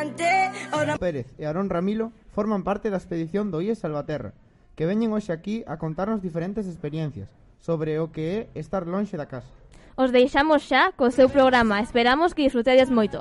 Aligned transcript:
Alicante... 0.00 0.50
ahora... 0.72 0.96
Pérez 0.96 1.26
e 1.36 1.44
Aarón 1.44 1.68
Ramilo 1.68 2.12
forman 2.32 2.64
parte 2.64 2.88
da 2.88 2.96
expedición 2.96 3.52
do 3.52 3.60
IES 3.60 3.84
Salvaterra, 3.84 4.32
que 4.72 4.88
veñen 4.88 5.12
hoxe 5.12 5.32
aquí 5.32 5.60
a 5.68 5.76
contarnos 5.76 6.24
diferentes 6.24 6.64
experiencias 6.64 7.28
sobre 7.60 8.00
o 8.00 8.08
que 8.08 8.48
é 8.48 8.60
estar 8.62 8.88
lonxe 8.88 9.20
da 9.20 9.28
casa. 9.28 9.52
Os 10.00 10.08
deixamos 10.08 10.64
xa 10.64 10.96
co 10.96 11.12
seu 11.12 11.28
programa. 11.28 11.84
Esperamos 11.84 12.32
que 12.32 12.48
disfrutedes 12.48 12.88
moito. 12.88 13.20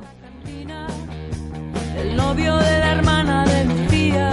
El 1.99 2.15
novio 2.15 2.55
de 2.55 2.75
la 2.79 2.89
hermana 2.95 3.43
de 3.43 3.59
Lucía 3.67 4.31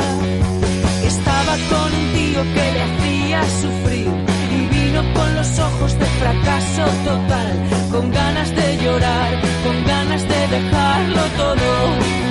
estaba 1.03 1.59
con 1.67 1.91
un 1.91 2.07
tío 2.15 2.41
que 2.55 2.67
le 2.71 2.83
hacía 2.87 3.41
sufrir 3.59 4.07
y 4.55 4.61
vino 4.71 5.03
con 5.19 5.29
los 5.35 5.51
ojos 5.59 5.99
de 5.99 6.07
fracaso 6.23 6.87
total, 7.03 7.51
con 7.91 8.05
ganas 8.15 8.55
de 8.55 8.69
llorar, 8.79 9.31
con 9.67 9.77
ganas 9.83 10.23
de 10.23 10.41
dejarlo 10.55 11.23
todo. 11.35 12.26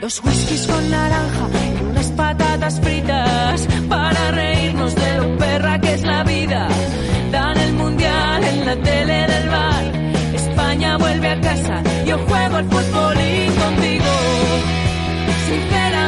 Dos 0.00 0.22
whiskies 0.24 0.66
con 0.66 0.90
naranja 0.90 1.46
y 1.78 1.84
unas 1.84 2.10
patatas 2.12 2.80
fritas 2.80 3.68
para 3.86 4.30
reírnos 4.30 4.94
de 4.94 5.16
lo 5.18 5.36
perra 5.36 5.78
que 5.78 5.92
es 5.92 6.02
la 6.02 6.24
vida. 6.24 6.68
Dan 7.30 7.58
el 7.58 7.72
mundial 7.74 8.44
en 8.44 8.64
la 8.64 8.76
tele 8.76 9.26
del 9.26 9.48
bar. 9.50 9.84
España 10.34 10.96
vuelve 10.96 11.28
a 11.28 11.40
casa. 11.42 11.82
Yo 12.06 12.16
juego 12.16 12.56
al 12.56 12.64
fútbol 12.64 13.14
y 13.20 13.46
contigo. 13.60 14.12
Sinceramente 15.48 15.99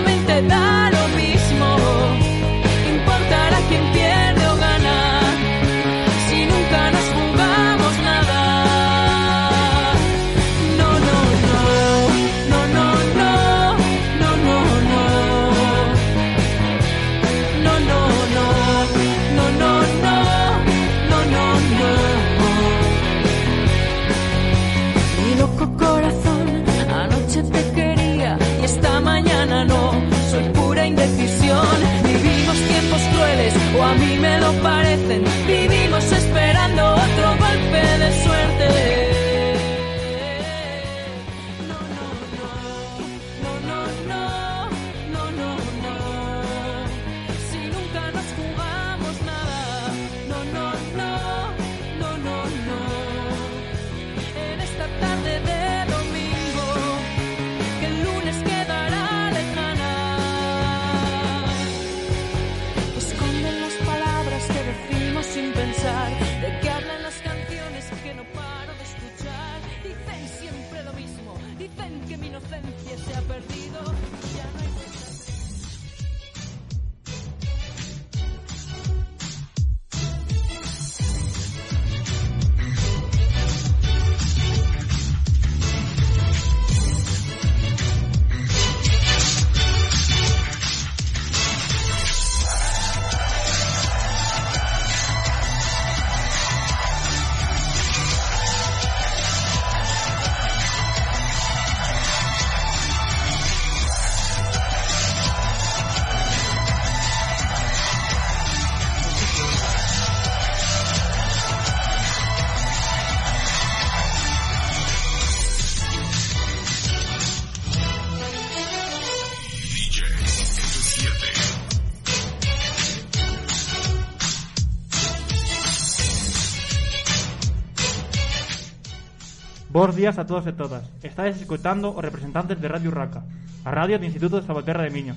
Bos 129.72 129.96
días 129.96 130.18
a 130.18 130.28
todos 130.28 130.44
e 130.44 130.52
todas. 130.52 130.84
Estades 131.00 131.40
escutando 131.40 131.96
os 131.96 132.04
representantes 132.04 132.60
de 132.60 132.68
Radio 132.68 132.92
Raca, 132.92 133.24
a 133.64 133.72
radio 133.72 133.96
do 133.96 134.04
Instituto 134.04 134.36
de 134.36 134.44
Salvaterra 134.44 134.84
de 134.84 134.92
Miño. 134.92 135.16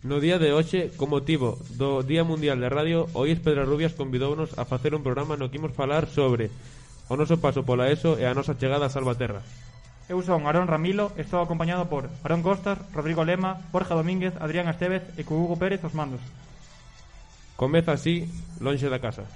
No 0.00 0.16
día 0.16 0.40
de 0.40 0.56
hoxe, 0.56 0.88
con 0.96 1.12
motivo 1.12 1.60
do 1.76 2.00
Día 2.00 2.24
Mundial 2.24 2.56
da 2.56 2.72
Radio, 2.72 3.12
Oís 3.12 3.36
Pedra 3.36 3.68
Rubias 3.68 3.92
convidounos 3.92 4.56
a 4.56 4.64
facer 4.64 4.96
un 4.96 5.04
programa 5.04 5.36
no 5.36 5.52
que 5.52 5.60
imos 5.60 5.76
falar 5.76 6.08
sobre 6.08 6.48
o 7.12 7.20
noso 7.20 7.36
paso 7.36 7.60
pola 7.60 7.92
ESO 7.92 8.16
e 8.16 8.24
a 8.24 8.32
nosa 8.32 8.56
chegada 8.56 8.88
a 8.88 8.94
Salvaterra. 8.96 9.44
Eu 10.08 10.24
son 10.24 10.48
Arón 10.48 10.64
Ramilo 10.64 11.12
e 11.20 11.28
estou 11.28 11.44
acompañado 11.44 11.84
por 11.84 12.08
Arón 12.24 12.40
Costas, 12.40 12.80
Rodrigo 12.96 13.28
Lema, 13.28 13.60
Borja 13.76 13.92
Domínguez, 13.92 14.40
Adrián 14.40 14.72
Estevez 14.72 15.04
e 15.20 15.22
Hugo 15.28 15.60
Pérez 15.60 15.84
os 15.84 15.92
mandos. 15.92 16.24
Comeza 17.60 17.92
así, 17.92 18.24
lonxe 18.56 18.88
da 18.88 19.04
casa. 19.04 19.28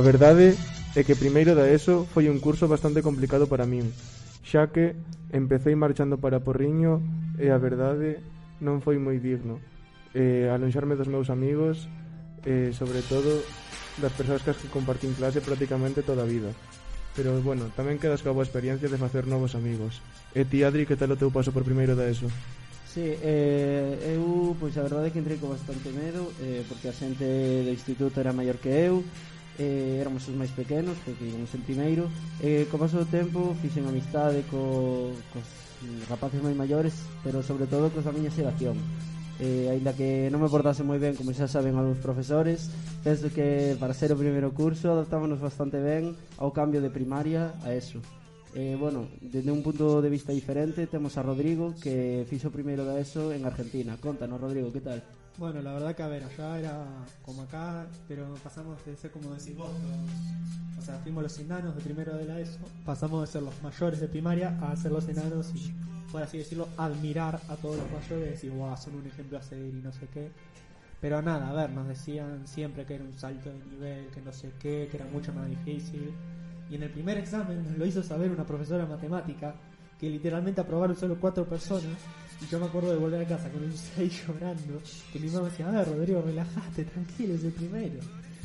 A 0.00 0.02
verdade 0.02 0.56
é 0.96 1.04
que 1.04 1.12
primeiro 1.12 1.52
da 1.52 1.68
ESO 1.68 2.08
foi 2.08 2.32
un 2.32 2.40
curso 2.40 2.64
bastante 2.64 3.04
complicado 3.04 3.52
para 3.52 3.68
min, 3.68 3.92
xa 4.40 4.72
que 4.72 4.96
empecéi 5.28 5.76
marchando 5.76 6.16
para 6.16 6.40
Porriño 6.40 7.04
e 7.36 7.52
a 7.52 7.60
verdade 7.60 8.16
non 8.64 8.80
foi 8.80 8.96
moi 8.96 9.20
digno. 9.20 9.60
Eh, 10.16 10.48
alonxarme 10.48 10.96
dos 10.96 11.04
meus 11.04 11.28
amigos 11.28 11.84
e 12.48 12.48
eh, 12.48 12.68
sobre 12.72 13.04
todo 13.04 13.44
das 14.00 14.16
persoas 14.16 14.40
que 14.40 14.56
compartín 14.72 15.12
clase 15.12 15.44
prácticamente 15.44 16.00
toda 16.00 16.24
a 16.24 16.30
vida. 16.32 16.48
Pero 17.12 17.36
bueno, 17.44 17.68
tamén 17.76 18.00
quedas 18.00 18.24
coa 18.24 18.32
boa 18.32 18.48
experiencia 18.48 18.88
de 18.88 18.96
facer 18.96 19.28
novos 19.28 19.52
amigos. 19.52 20.00
E 20.32 20.48
ti, 20.48 20.64
Adri, 20.64 20.88
que 20.88 20.96
tal 20.96 21.12
o 21.12 21.20
teu 21.20 21.28
paso 21.28 21.52
por 21.52 21.60
primeiro 21.60 21.92
da 21.92 22.08
ESO? 22.08 22.32
Sí, 22.88 23.04
eh, 23.04 24.16
eu, 24.16 24.56
pois 24.56 24.72
a 24.80 24.82
verdade 24.82 25.06
é 25.08 25.10
que 25.12 25.20
entrei 25.20 25.36
con 25.36 25.52
bastante 25.52 25.92
medo 25.92 26.32
eh, 26.40 26.64
Porque 26.66 26.88
a 26.88 26.96
xente 26.96 27.22
do 27.22 27.70
instituto 27.70 28.16
era 28.16 28.32
maior 28.32 28.56
que 28.56 28.72
eu 28.72 29.04
eh, 29.60 30.00
éramos 30.00 30.24
os 30.24 30.32
máis 30.32 30.48
pequenos 30.56 30.96
porque 31.04 31.28
íbamos 31.28 31.52
en 31.52 31.62
primeiro 31.68 32.08
e 32.40 32.64
eh, 32.64 32.68
co 32.72 32.80
paso 32.80 32.96
do 32.96 33.04
tempo 33.04 33.52
fixen 33.60 33.84
amistade 33.84 34.40
co, 34.48 35.12
cos 35.36 35.44
rapaces 36.08 36.40
máis 36.40 36.56
maiores 36.56 36.96
pero 37.20 37.44
sobre 37.44 37.68
todo 37.68 37.92
cos 37.92 38.08
da 38.08 38.16
miña 38.16 38.32
xeración 38.32 38.80
eh, 39.36 39.68
aínda 39.68 39.92
que 39.92 40.32
non 40.32 40.40
me 40.40 40.48
portase 40.48 40.80
moi 40.80 40.96
ben 40.96 41.12
como 41.12 41.36
xa 41.36 41.44
saben 41.44 41.76
algúns 41.76 42.00
profesores 42.00 42.72
penso 43.04 43.28
que 43.28 43.76
para 43.76 43.92
ser 43.92 44.16
o 44.16 44.20
primeiro 44.20 44.56
curso 44.56 44.88
adaptámonos 44.88 45.44
bastante 45.44 45.76
ben 45.76 46.16
ao 46.40 46.56
cambio 46.56 46.80
de 46.80 46.88
primaria 46.88 47.52
a 47.60 47.76
eso 47.76 48.00
Eh, 48.52 48.76
bueno, 48.78 49.06
desde 49.20 49.52
un 49.52 49.62
punto 49.62 50.02
de 50.02 50.10
vista 50.10 50.32
diferente 50.32 50.88
temos 50.88 51.16
a 51.16 51.22
Rodrigo 51.22 51.74
que 51.80 52.26
fixo 52.26 52.50
primeiro 52.50 52.82
da 52.82 52.98
ESO 52.98 53.30
en 53.30 53.46
Argentina. 53.46 53.94
Contanos, 54.02 54.42
Rodrigo, 54.42 54.74
que 54.74 54.82
tal? 54.82 54.98
Bueno, 55.38 55.62
la 55.62 55.72
verdad 55.72 55.94
que 55.94 56.02
a 56.02 56.08
ver, 56.08 56.24
allá 56.24 56.58
era 56.58 56.86
como 57.22 57.42
acá, 57.42 57.86
pero 58.06 58.34
pasamos 58.44 58.84
de 58.84 58.96
ser 58.96 59.10
como 59.10 59.30
decís 59.30 59.56
vos, 59.56 59.70
o 60.78 60.82
sea, 60.82 60.98
fuimos 60.98 61.22
los 61.22 61.38
enanos 61.38 61.74
de 61.74 61.82
primero 61.82 62.14
de 62.16 62.26
la 62.26 62.40
ESO, 62.40 62.58
pasamos 62.84 63.22
de 63.22 63.26
ser 63.32 63.42
los 63.42 63.62
mayores 63.62 64.00
de 64.00 64.08
primaria 64.08 64.58
a 64.60 64.76
ser 64.76 64.92
los 64.92 65.08
enanos 65.08 65.50
y, 65.54 65.72
por 66.12 66.22
así 66.22 66.38
decirlo, 66.38 66.68
admirar 66.76 67.40
a 67.48 67.56
todos 67.56 67.76
los 67.76 67.90
mayores 67.90 68.28
y 68.28 68.30
decir, 68.32 68.50
wow, 68.50 68.76
son 68.76 68.96
un 68.96 69.06
ejemplo 69.06 69.38
a 69.38 69.42
seguir 69.42 69.74
y 69.74 69.82
no 69.82 69.92
sé 69.92 70.08
qué. 70.12 70.30
Pero 71.00 71.22
nada, 71.22 71.48
a 71.48 71.54
ver, 71.54 71.70
nos 71.70 71.88
decían 71.88 72.46
siempre 72.46 72.84
que 72.84 72.96
era 72.96 73.04
un 73.04 73.18
salto 73.18 73.48
de 73.48 73.58
nivel, 73.70 74.06
que 74.08 74.20
no 74.20 74.32
sé 74.32 74.52
qué, 74.60 74.88
que 74.90 74.98
era 74.98 75.06
mucho 75.06 75.32
más 75.32 75.48
difícil. 75.48 76.12
Y 76.70 76.74
en 76.74 76.82
el 76.82 76.90
primer 76.90 77.16
examen 77.16 77.64
nos 77.64 77.78
lo 77.78 77.86
hizo 77.86 78.02
saber 78.02 78.30
una 78.30 78.44
profesora 78.44 78.84
de 78.84 78.90
matemática, 78.90 79.54
que 80.00 80.08
literalmente 80.08 80.60
aprobaron 80.60 80.96
solo 80.96 81.16
cuatro 81.20 81.44
personas. 81.44 81.98
Y 82.40 82.46
yo 82.46 82.58
me 82.58 82.66
acuerdo 82.66 82.90
de 82.90 82.96
volver 82.96 83.20
a 83.20 83.28
casa 83.28 83.50
con 83.50 83.62
un 83.62 83.76
6 83.76 84.26
llorando, 84.26 84.80
que 85.12 85.18
mi 85.18 85.28
mamá 85.28 85.48
decía, 85.50 85.68
a 85.68 85.72
ver, 85.72 85.88
Rodrigo, 85.88 86.22
relajaste, 86.22 86.84
tranquilo, 86.84 87.34
es 87.34 87.44
el 87.44 87.52
primero. 87.52 88.00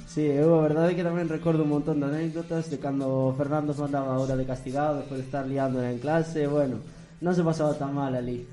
Sí, 0.06 0.22
eu 0.22 0.54
a 0.56 0.62
verdade 0.62 0.94
é 0.94 0.96
que 0.96 1.04
tamén 1.04 1.28
recordo 1.28 1.66
un 1.66 1.76
montón 1.76 2.00
de 2.00 2.08
anécdotas 2.08 2.70
de 2.70 2.78
cando 2.78 3.34
Fernando 3.36 3.74
se 3.74 3.82
mandaba 3.82 4.16
hora 4.16 4.38
de 4.38 4.46
castigado 4.46 5.02
despois 5.02 5.20
de 5.20 5.28
estar 5.28 5.44
liando 5.44 5.82
en 5.82 5.98
clase, 5.98 6.46
bueno, 6.46 6.78
non 7.20 7.34
se 7.34 7.42
pasaba 7.42 7.74
tan 7.76 7.92
mal 7.92 8.14
ali. 8.14 8.46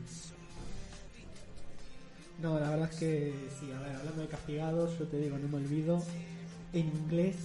No, 2.42 2.58
la 2.58 2.70
verdad 2.70 2.90
es 2.90 2.98
que 2.98 3.10
sí, 3.60 3.70
a 3.70 3.78
ver, 3.78 3.94
hablando 3.94 4.22
de 4.22 4.28
castigados, 4.32 4.98
yo 4.98 5.06
te 5.06 5.20
digo, 5.20 5.38
no 5.38 5.46
me 5.46 5.62
olvido. 5.62 6.02
En 6.72 6.88
inglés, 6.88 7.36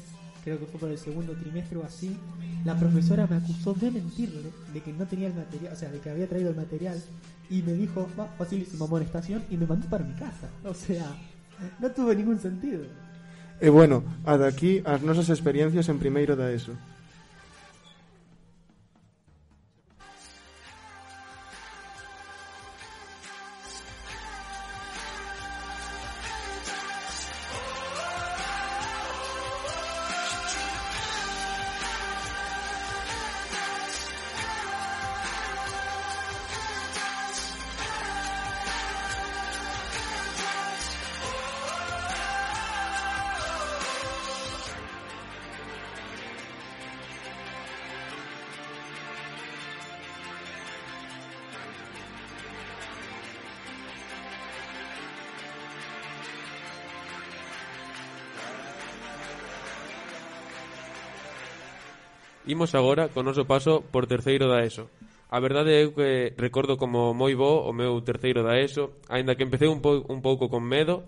creo 0.47 0.59
que 0.59 0.65
fue 0.65 0.79
por 0.79 0.89
el 0.89 0.97
segundo 0.97 1.33
trimestre 1.33 1.77
o 1.77 1.83
así, 1.83 2.15
la 2.63 2.73
profesora 2.79 3.27
me 3.27 3.35
acusó 3.35 3.73
de 3.73 3.91
mentirle, 3.91 4.49
de 4.73 4.79
que 4.79 4.93
no 4.93 5.05
tenía 5.05 5.27
el 5.27 5.33
material, 5.33 5.73
o 5.73 5.75
sea, 5.75 5.89
de 5.91 5.99
que 5.99 6.09
había 6.09 6.25
traído 6.25 6.51
el 6.51 6.55
material, 6.55 6.97
y 7.49 7.61
me 7.63 7.73
dijo, 7.73 8.07
va, 8.17 8.27
facilísimo 8.37 8.85
amonestación, 8.85 9.43
y 9.49 9.57
me 9.57 9.65
mandó 9.65 9.89
para 9.89 10.05
mi 10.05 10.13
casa. 10.13 10.47
O 10.63 10.73
sea, 10.73 11.17
no 11.81 11.91
tuvo 11.91 12.13
ningún 12.13 12.39
sentido. 12.39 12.85
E 13.59 13.67
bueno, 13.67 14.05
ata 14.23 14.47
aquí 14.47 14.79
as 14.85 15.01
nosas 15.01 15.27
experiencias 15.27 15.89
en 15.89 15.99
primeiro 15.99 16.37
da 16.37 16.47
ESO. 16.47 16.71
Imos 62.47 62.71
agora 62.75 63.11
con 63.11 63.27
noso 63.27 63.43
paso 63.43 63.83
por 63.83 64.07
terceiro 64.07 64.47
da 64.47 64.63
ESO. 64.63 64.87
A 65.27 65.43
verdade 65.43 65.83
é 65.83 65.91
que 65.91 66.31
recordo 66.39 66.79
como 66.79 67.11
moi 67.11 67.35
bo 67.35 67.67
o 67.67 67.75
meu 67.75 67.99
terceiro 67.99 68.39
da 68.39 68.55
ESO, 68.55 69.03
aínda 69.11 69.35
que 69.35 69.43
empecé 69.43 69.67
un, 69.67 69.83
pou, 69.83 70.07
un 70.07 70.23
pouco 70.23 70.47
con 70.47 70.63
medo, 70.63 71.03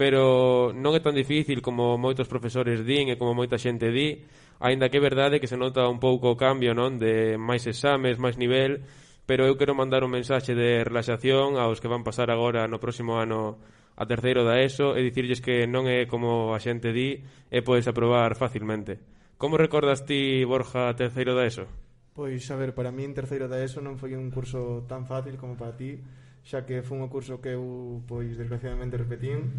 pero 0.00 0.72
non 0.72 0.96
é 0.96 1.00
tan 1.04 1.12
difícil 1.12 1.60
como 1.60 2.00
moitos 2.00 2.24
profesores 2.24 2.88
din 2.88 3.12
e 3.12 3.20
como 3.20 3.36
moita 3.36 3.60
xente 3.60 3.92
di, 3.92 4.24
aínda 4.64 4.88
que 4.88 4.96
é 4.96 5.04
verdade 5.04 5.44
que 5.44 5.50
se 5.50 5.60
nota 5.60 5.84
un 5.92 6.00
pouco 6.00 6.32
o 6.32 6.40
cambio, 6.40 6.72
non, 6.72 6.96
de 6.96 7.36
máis 7.36 7.68
exames, 7.68 8.16
máis 8.16 8.40
nivel, 8.40 8.80
pero 9.28 9.44
eu 9.44 9.60
quero 9.60 9.76
mandar 9.76 10.00
un 10.08 10.16
mensaxe 10.16 10.56
de 10.56 10.88
relaxación 10.88 11.60
aos 11.60 11.84
que 11.84 11.92
van 11.92 12.00
pasar 12.00 12.32
agora 12.32 12.64
no 12.64 12.80
próximo 12.80 13.20
ano 13.20 13.60
a 13.92 14.08
terceiro 14.08 14.40
da 14.40 14.56
ESO 14.64 14.96
e 14.96 15.04
dicirlles 15.04 15.44
que 15.44 15.68
non 15.68 15.84
é 15.84 16.08
como 16.08 16.56
a 16.56 16.58
xente 16.64 16.96
di 16.96 17.20
e 17.52 17.60
podes 17.60 17.84
aprobar 17.84 18.32
facilmente. 18.40 19.11
Como 19.42 19.58
recordas 19.58 20.06
ti, 20.06 20.44
Borja, 20.44 20.94
terceiro 20.94 21.34
da 21.34 21.42
ESO? 21.42 21.66
Pois, 22.14 22.48
a 22.52 22.54
ver, 22.54 22.78
para 22.78 22.94
mí 22.94 23.02
en 23.02 23.10
terceiro 23.10 23.50
da 23.50 23.58
ESO 23.58 23.82
non 23.82 23.98
foi 23.98 24.14
un 24.14 24.30
curso 24.30 24.86
tan 24.86 25.02
fácil 25.02 25.34
como 25.34 25.58
para 25.58 25.74
ti, 25.74 25.98
xa 26.46 26.62
que 26.62 26.78
foi 26.86 27.02
un 27.02 27.10
curso 27.10 27.42
que 27.42 27.58
eu, 27.58 28.06
pois, 28.06 28.38
desgraciadamente 28.38 28.94
repetín, 28.94 29.50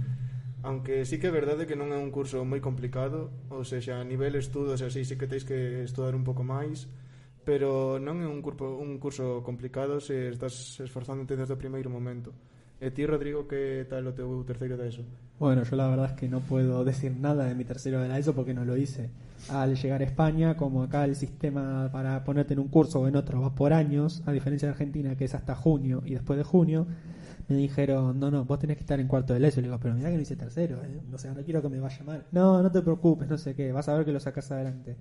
aunque 0.64 1.04
sí 1.04 1.20
que 1.20 1.28
é 1.28 1.36
verdade 1.36 1.68
que 1.68 1.76
non 1.76 1.92
é 1.92 2.00
un 2.00 2.16
curso 2.16 2.48
moi 2.48 2.64
complicado, 2.64 3.28
ou 3.52 3.68
seja, 3.68 4.00
a 4.00 4.08
nivel 4.08 4.40
estudos 4.40 4.80
e 4.80 4.88
así 4.88 5.04
sí 5.04 5.20
que 5.20 5.28
tens 5.28 5.44
que 5.44 5.84
estudar 5.84 6.16
un 6.16 6.24
pouco 6.24 6.48
máis, 6.48 6.88
pero 7.44 8.00
non 8.00 8.24
é 8.24 8.28
un, 8.32 8.40
curso, 8.40 8.80
un 8.80 9.04
curso 9.04 9.44
complicado 9.44 10.00
se 10.00 10.32
estás 10.32 10.80
esforzándote 10.80 11.36
desde 11.36 11.52
o 11.52 11.60
primeiro 11.60 11.92
momento. 11.92 12.32
E 12.80 12.88
ti, 12.96 13.04
Rodrigo, 13.04 13.52
que 13.52 13.84
tal 13.92 14.08
o 14.08 14.16
teu 14.16 14.48
terceiro 14.48 14.80
da 14.80 14.88
ESO? 14.88 15.04
Bueno, 15.44 15.68
yo 15.68 15.76
la 15.76 15.92
verdad 15.92 16.16
es 16.16 16.16
que 16.16 16.32
no 16.32 16.40
puedo 16.40 16.88
decir 16.88 17.12
nada 17.20 17.52
de 17.52 17.56
mi 17.56 17.68
tercero 17.68 18.00
de 18.00 18.08
la 18.08 18.16
ESO 18.16 18.32
porque 18.32 18.56
no 18.56 18.64
lo 18.64 18.80
hice. 18.80 19.12
Al 19.50 19.75
llegar 19.75 20.01
a 20.01 20.06
España, 20.06 20.56
como 20.56 20.84
acá 20.84 21.04
el 21.06 21.16
sistema 21.16 21.90
para 21.92 22.24
ponerte 22.24 22.54
en 22.54 22.60
un 22.60 22.69
curso 22.69 23.01
o 23.01 23.07
en 23.07 23.16
otro 23.16 23.42
va 23.42 23.54
por 23.54 23.74
años, 23.74 24.24
a 24.25 24.31
diferencia 24.31 24.68
de 24.68 24.72
Argentina 24.72 25.16
que 25.16 25.25
es 25.25 25.36
hasta 25.36 25.54
junio 25.54 26.01
y 26.06 26.13
después 26.13 26.38
de 26.38 26.44
junio, 26.44 26.88
me 27.48 27.57
dijeron, 27.57 28.19
no, 28.19 28.31
no, 28.31 28.45
vos 28.45 28.60
tenés 28.60 28.78
que 28.78 28.81
estar 28.81 29.00
en 29.00 29.07
cuarto 29.07 29.34
de 29.34 29.40
la 29.40 29.50
ESO. 29.50 29.60
Y 29.60 29.63
le 29.63 29.68
digo, 29.68 29.80
pero 29.81 29.94
mira 29.95 30.10
que 30.10 30.16
no 30.16 30.22
hice 30.22 30.36
tercero, 30.36 30.78
¿eh? 30.84 31.01
o 31.13 31.18
sea, 31.18 31.34
no 31.34 31.44
quiero 31.44 31.62
que 31.62 31.69
me 31.69 31.80
vaya 31.80 32.04
mal. 32.04 32.25
No, 32.31 32.63
no 32.63 32.72
te 32.72 32.81
preocupes, 32.81 33.28
no 33.28 33.38
sé 33.38 33.54
qué, 33.56 33.72
vas 33.72 33.90
a 33.90 33.95
ver 33.95 34.06
que 34.06 34.12
lo 34.12 34.19
sacas 34.19 34.50
adelante. 34.51 34.95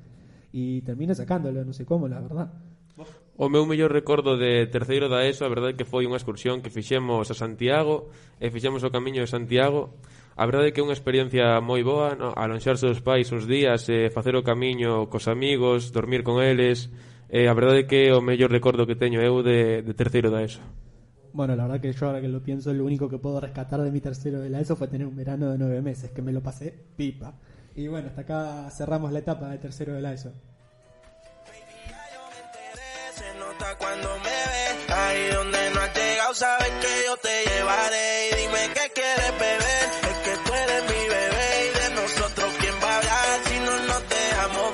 Y 0.52 0.82
terminé 0.82 1.14
sacándolo, 1.14 1.64
no 1.64 1.72
sé 1.72 1.86
cómo, 1.86 2.08
la 2.08 2.20
verdad. 2.20 2.52
O 3.36 3.48
meu 3.48 3.64
mellor 3.64 3.90
recordo 3.90 4.36
de 4.36 4.68
terceiro 4.68 5.08
da 5.08 5.24
ESO, 5.24 5.48
a 5.48 5.48
verdade 5.48 5.72
é 5.72 5.78
que 5.80 5.88
foi 5.88 6.04
unha 6.04 6.20
excursión 6.20 6.60
que 6.60 6.68
fixemos 6.68 7.32
a 7.32 7.34
Santiago 7.34 8.12
e 8.36 8.52
fixemos 8.52 8.84
o 8.84 8.92
camiño 8.92 9.24
de 9.24 9.30
Santiago. 9.32 9.96
A 10.36 10.44
verdade 10.48 10.68
é 10.68 10.72
que 10.72 10.80
é 10.80 10.84
unha 10.84 10.96
experiencia 10.96 11.60
moi 11.60 11.84
boa, 11.84 12.16
no? 12.16 12.32
alonxarse 12.32 12.88
dos 12.88 13.04
pais 13.04 13.28
uns 13.28 13.44
días, 13.44 13.84
eh, 13.92 14.08
facer 14.08 14.32
o 14.32 14.42
camiño 14.42 15.12
cos 15.12 15.28
amigos, 15.28 15.92
dormir 15.92 16.24
con 16.24 16.40
eles. 16.40 16.88
Eh, 17.28 17.48
a 17.48 17.54
verdade 17.54 17.84
é 17.84 17.88
que 17.88 18.08
é 18.08 18.16
o 18.16 18.24
mellor 18.24 18.48
recordo 18.48 18.88
que 18.88 18.96
teño 18.96 19.20
eu 19.20 19.44
de, 19.44 19.84
de 19.84 19.92
terceiro 19.92 20.32
da 20.32 20.40
ESO. 20.40 20.64
Bueno, 21.32 21.56
la 21.56 21.64
verdad 21.64 21.80
que 21.80 21.92
yo 21.92 22.06
ahora 22.06 22.20
que 22.20 22.28
lo 22.28 22.40
pienso, 22.40 22.72
lo 22.72 22.84
único 22.84 23.08
que 23.08 23.18
puedo 23.18 23.40
rescatar 23.40 23.80
de 23.80 23.90
mi 23.90 24.00
tercero 24.00 24.40
de 24.40 24.50
la 24.50 24.60
ESO 24.60 24.76
fue 24.76 24.88
tener 24.88 25.06
un 25.06 25.16
verano 25.16 25.50
de 25.50 25.56
nueve 25.56 25.80
meses, 25.80 26.10
que 26.10 26.20
me 26.20 26.32
lo 26.32 26.42
pasé 26.42 26.72
pipa. 26.96 27.34
Y 27.74 27.88
bueno, 27.88 28.08
hasta 28.08 28.22
acá 28.22 28.70
cerramos 28.70 29.12
la 29.12 29.20
etapa 29.20 29.48
de 29.48 29.58
tercero 29.58 29.94
de 29.94 30.02
la 30.02 30.12
ESO. 30.12 30.32
Cuando 33.78 34.18
me 34.18 34.30
ves, 34.30 34.90
ahí 34.90 35.28
donde 35.28 35.70
no 35.70 35.80
has 35.80 35.94
llegado, 35.94 36.34
sabes 36.34 36.70
que 36.80 37.04
yo 37.06 37.16
te 37.16 37.44
llevaré. 37.44 38.28
Y 38.28 38.34
dime 38.36 38.70
qué 38.74 38.90
quieres 38.92 39.38
beber, 39.38 39.88
es 40.10 40.18
que 40.24 40.36
tú 40.44 40.54
eres 40.54 40.82
mi 40.84 41.08
bebé. 41.08 41.66
Y 41.66 41.78
de 41.78 41.94
nosotros, 41.94 42.54
¿quién 42.60 42.74
va 42.82 42.92
a 42.92 42.98
hablar 42.98 43.40
si 43.46 43.58
no 43.60 43.78
nos 43.80 44.08
dejamos? 44.08 44.71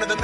The. 0.00 0.16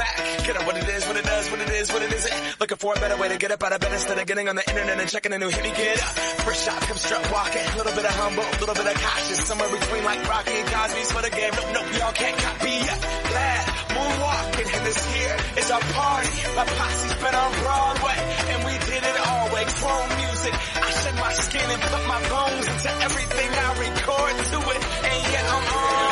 Get 0.49 0.57
up 0.57 0.65
what 0.65 0.77
it 0.77 0.89
is, 0.89 1.05
what 1.05 1.15
it 1.15 1.25
does, 1.25 1.51
what 1.51 1.61
it 1.61 1.69
is, 1.69 1.93
what 1.93 2.01
it 2.01 2.11
isn't. 2.11 2.59
Looking 2.59 2.77
for 2.77 2.93
a 2.97 2.99
better 2.99 3.17
way 3.21 3.29
to 3.29 3.37
get 3.37 3.51
up 3.51 3.61
out 3.61 3.71
of 3.71 3.79
bed 3.79 3.93
instead 3.93 4.17
of 4.17 4.25
getting 4.25 4.49
on 4.49 4.55
the 4.55 4.65
internet 4.67 4.99
and 4.99 5.07
checking 5.07 5.31
a 5.31 5.37
new 5.37 5.47
hit. 5.47 5.63
Me 5.63 5.69
get 5.69 6.01
up. 6.01 6.13
First 6.41 6.65
shot, 6.65 6.81
come 6.81 6.97
strut 6.97 7.21
walking. 7.31 7.61
A 7.61 7.77
little 7.77 7.93
bit 7.93 8.05
of 8.05 8.15
humble, 8.17 8.43
a 8.43 8.57
little 8.59 8.73
bit 8.73 8.87
of 8.89 8.95
cautious. 8.97 9.45
Somewhere 9.45 9.69
between 9.69 10.03
like 10.03 10.25
Rocky 10.27 10.57
and 10.57 10.67
Cosby's 10.73 11.11
for 11.11 11.21
the 11.21 11.29
game. 11.29 11.53
Nope, 11.53 11.69
nope, 11.73 11.89
y'all 12.01 12.17
can't 12.17 12.37
copy 12.41 12.73
yet. 12.81 12.99
Glad 13.29 13.61
moonwalking 13.93 14.69
and 14.73 14.83
this 14.89 14.99
here 15.13 15.37
is 15.61 15.67
our 15.69 15.85
party. 15.93 16.33
My 16.57 16.65
posse's 16.65 17.15
been 17.21 17.35
on 17.37 17.51
Broadway 17.61 18.17
and 18.49 18.59
we 18.65 18.73
did 18.89 19.03
it 19.05 19.17
all 19.21 19.45
way. 19.53 19.65
Chrome 19.69 20.11
music. 20.17 20.53
I 20.81 20.89
shed 20.97 21.15
my 21.15 21.33
skin 21.45 21.67
and 21.69 21.81
put 21.93 22.03
my 22.09 22.21
bones 22.25 22.65
into 22.73 22.89
everything 23.05 23.49
I 23.53 23.69
record 23.85 24.35
to 24.49 24.57
it. 24.65 24.81
And 25.13 25.19
yet 25.29 25.45
I'm 25.45 25.65
on. 25.77 26.08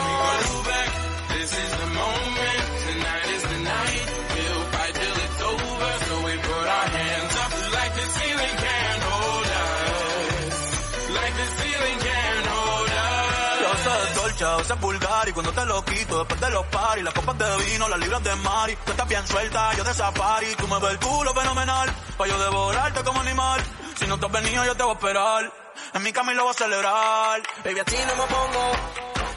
Veces 14.67 14.81
vulgar 14.81 15.29
y 15.29 15.31
cuando 15.31 15.51
te 15.53 15.65
lo 15.65 15.83
quito 15.85 16.19
después 16.19 16.41
de 16.41 16.49
los 16.51 16.65
paris, 16.67 17.03
las 17.03 17.13
copas 17.13 17.37
de 17.37 17.45
vino, 17.71 17.87
las 17.87 17.99
libras 17.99 18.23
de 18.23 18.35
mari, 18.35 18.75
tú 18.85 18.91
estás 18.91 19.07
bien 19.07 19.25
suelta, 19.25 19.73
yo 19.77 19.83
de 19.83 19.93
safari, 19.93 20.47
tú 20.57 20.67
me 20.67 20.79
ves 20.79 20.91
el 20.91 20.99
culo 20.99 21.33
fenomenal, 21.33 21.89
pa' 22.17 22.27
yo 22.27 22.37
devorarte 22.37 23.03
como 23.03 23.21
animal, 23.21 23.61
si 23.95 24.07
no 24.07 24.19
te 24.19 24.25
has 24.25 24.31
venido 24.31 24.65
yo 24.65 24.75
te 24.75 24.83
voy 24.83 24.91
a 24.91 24.95
esperar, 24.95 25.53
en 25.93 26.03
mi 26.03 26.11
cama 26.11 26.33
y 26.33 26.35
lo 26.35 26.43
voy 26.43 26.51
a 26.51 26.53
celebrar. 26.53 27.41
Baby, 27.63 27.79
a 27.79 27.85
ti 27.85 27.95
no 28.07 28.15
me 28.21 28.27
pongo, 28.27 28.63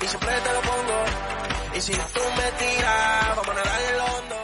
y 0.03 0.07
siempre 0.07 0.31
te 0.31 0.53
lo 0.53 0.61
pongo. 0.63 1.77
Y 1.77 1.81
si 1.81 1.93
tú 1.93 2.23
me 2.37 2.47
tiras, 2.59 3.37
vamos 3.37 3.49
a 3.49 3.55
nadar 3.55 3.81
el 3.93 4.01
hondo. 4.01 4.37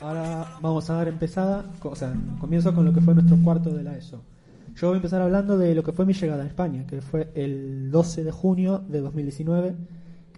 ahora 0.00 0.58
vamos 0.60 0.90
a 0.90 0.94
dar 0.94 1.08
empezada, 1.08 1.64
o 1.82 1.94
sea, 1.94 2.12
comienzo 2.40 2.74
con 2.74 2.84
lo 2.84 2.92
que 2.92 3.00
fue 3.00 3.14
nuestro 3.14 3.36
cuarto 3.44 3.70
de 3.70 3.84
la 3.84 3.96
ESO. 3.96 4.20
Yo 4.74 4.88
voy 4.88 4.94
a 4.94 4.98
empezar 4.98 5.22
hablando 5.22 5.58
de 5.58 5.74
lo 5.74 5.82
que 5.82 5.92
fue 5.92 6.06
mi 6.06 6.12
llegada 6.12 6.42
a 6.42 6.46
España, 6.46 6.86
que 6.86 7.00
fue 7.00 7.30
el 7.34 7.90
12 7.90 8.24
de 8.24 8.30
junio 8.30 8.82
de 8.88 9.00
2019, 9.00 9.76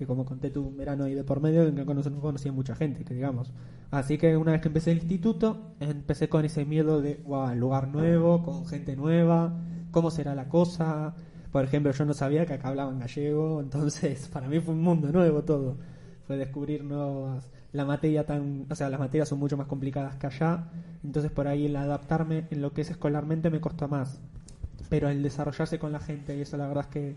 que 0.00 0.06
como 0.06 0.24
conté 0.24 0.48
tuve 0.50 0.66
un 0.68 0.78
verano 0.78 1.04
ahí 1.04 1.14
de 1.14 1.24
por 1.24 1.40
medio 1.42 1.62
en 1.64 1.74
que 1.74 1.80
no 1.84 1.86
cono- 1.86 2.02
no 2.10 2.20
conocía 2.22 2.50
mucha 2.52 2.74
gente, 2.74 3.04
que 3.04 3.12
digamos. 3.12 3.52
Así 3.90 4.16
que 4.16 4.34
una 4.34 4.52
vez 4.52 4.62
que 4.62 4.68
empecé 4.68 4.92
el 4.92 4.98
instituto, 4.98 5.74
empecé 5.78 6.30
con 6.30 6.42
ese 6.46 6.64
miedo 6.64 7.02
de, 7.02 7.20
wow, 7.26 7.54
lugar 7.54 7.88
nuevo, 7.88 8.42
con 8.42 8.64
gente 8.66 8.96
nueva, 8.96 9.52
cómo 9.90 10.10
será 10.10 10.34
la 10.34 10.48
cosa. 10.48 11.14
Por 11.52 11.64
ejemplo, 11.64 11.92
yo 11.92 12.04
no 12.06 12.14
sabía 12.14 12.46
que 12.46 12.54
acá 12.54 12.68
hablaban 12.68 12.98
gallego, 12.98 13.60
entonces 13.62 14.26
para 14.32 14.48
mí 14.48 14.58
fue 14.60 14.72
un 14.72 14.82
mundo 14.82 15.12
nuevo 15.12 15.42
todo. 15.44 15.76
Fue 16.26 16.38
descubrir 16.38 16.82
nuevas, 16.82 17.46
la 17.72 17.84
materia 17.84 18.24
tan, 18.24 18.64
o 18.70 18.74
sea, 18.74 18.88
las 18.88 19.00
materias 19.00 19.28
son 19.28 19.38
mucho 19.38 19.56
más 19.58 19.66
complicadas 19.66 20.16
que 20.16 20.28
allá, 20.28 20.68
entonces 21.04 21.30
por 21.30 21.46
ahí 21.46 21.66
el 21.66 21.76
adaptarme 21.76 22.46
en 22.50 22.62
lo 22.62 22.72
que 22.72 22.80
es 22.82 22.90
escolarmente 22.90 23.50
me 23.50 23.60
costó 23.60 23.86
más. 23.86 24.18
Pero 24.88 25.08
el 25.10 25.22
desarrollarse 25.22 25.78
con 25.78 25.92
la 25.92 26.00
gente 26.00 26.36
y 26.36 26.40
eso 26.40 26.56
la 26.56 26.66
verdad 26.68 26.84
es 26.88 26.90
que 26.90 27.16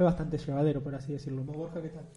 foi 0.00 0.06
bastante 0.06 0.38
llevadero, 0.38 0.80
por 0.80 0.94
así 0.94 1.12
decirlo. 1.12 1.44
Mo 1.44 1.52
Borja, 1.52 1.82
que 1.82 1.92
tal? 1.92 2.08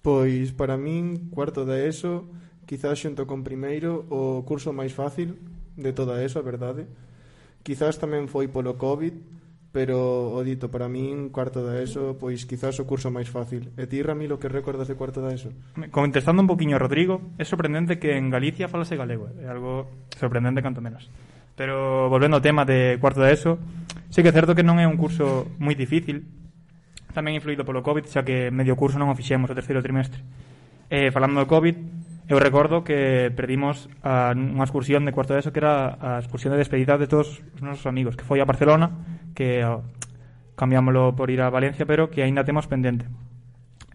Pois 0.00 0.54
para 0.54 0.78
min, 0.78 1.26
cuarto 1.34 1.66
de 1.66 1.90
ESO, 1.90 2.30
quizás 2.70 3.02
xunto 3.02 3.26
con 3.26 3.42
primeiro, 3.42 4.06
o 4.14 4.46
curso 4.46 4.70
máis 4.70 4.94
fácil 4.94 5.34
de 5.74 5.90
toda 5.90 6.22
ESO, 6.22 6.38
a 6.38 6.46
verdade. 6.46 6.86
Quizás 7.66 7.98
tamén 7.98 8.30
foi 8.30 8.46
polo 8.46 8.78
COVID, 8.78 9.10
pero 9.74 10.38
o 10.38 10.40
dito 10.46 10.70
para 10.70 10.86
min 10.86 11.34
cuarto 11.34 11.66
da 11.66 11.82
ESO, 11.82 12.14
pois 12.14 12.46
quizás 12.46 12.78
o 12.78 12.86
curso 12.86 13.10
máis 13.10 13.26
fácil. 13.26 13.74
E 13.74 13.90
ti, 13.90 14.06
Ramiro, 14.06 14.38
que 14.38 14.46
recordas 14.46 14.86
de 14.86 14.94
cuarto 14.94 15.18
da 15.18 15.34
ESO? 15.34 15.50
Contestando 15.90 16.46
un 16.46 16.46
poquinho 16.46 16.78
a 16.78 16.82
Rodrigo, 16.86 17.34
é 17.42 17.42
sorprendente 17.42 17.98
que 17.98 18.14
en 18.14 18.30
Galicia 18.30 18.70
falase 18.70 18.94
galego, 18.94 19.34
é 19.42 19.50
algo 19.50 19.90
sorprendente 20.14 20.62
canto 20.62 20.78
menos. 20.78 21.10
Pero 21.58 22.06
volvendo 22.06 22.38
ao 22.38 22.46
tema 22.46 22.62
de 22.62 23.02
cuarto 23.02 23.18
da 23.18 23.34
ESO, 23.34 23.58
sí 24.14 24.22
que 24.22 24.30
é 24.30 24.36
certo 24.38 24.54
que 24.54 24.62
non 24.62 24.78
é 24.78 24.86
un 24.86 24.94
curso 24.94 25.50
moi 25.58 25.74
difícil, 25.74 26.45
tamén 27.16 27.32
influído 27.32 27.64
polo 27.64 27.80
COVID, 27.80 28.04
xa 28.04 28.20
que 28.20 28.52
medio 28.52 28.76
curso 28.76 29.00
non 29.00 29.08
o 29.08 29.16
fixemos 29.16 29.48
o 29.48 29.56
terceiro 29.56 29.80
trimestre. 29.80 30.20
Eh, 30.92 31.08
falando 31.08 31.40
do 31.40 31.48
COVID, 31.48 31.76
eu 32.28 32.36
recordo 32.36 32.84
que 32.84 33.32
perdimos 33.32 33.88
a, 34.04 34.36
unha 34.36 34.66
excursión 34.68 35.08
de 35.08 35.16
cuarto 35.16 35.32
de 35.32 35.40
eso 35.40 35.54
que 35.54 35.64
era 35.64 35.96
a 35.96 36.20
excursión 36.20 36.52
de 36.52 36.60
despedida 36.60 37.00
de 37.00 37.08
todos 37.08 37.40
os 37.56 37.62
nosos 37.64 37.88
amigos, 37.88 38.20
que 38.20 38.26
foi 38.28 38.44
a 38.44 38.46
Barcelona, 38.46 38.92
que 39.32 39.64
oh, 39.64 39.80
cambiámoslo 40.58 41.16
por 41.16 41.32
ir 41.32 41.40
a 41.40 41.48
Valencia, 41.48 41.88
pero 41.88 42.12
que 42.12 42.20
aínda 42.20 42.44
temos 42.44 42.68
pendente. 42.68 43.08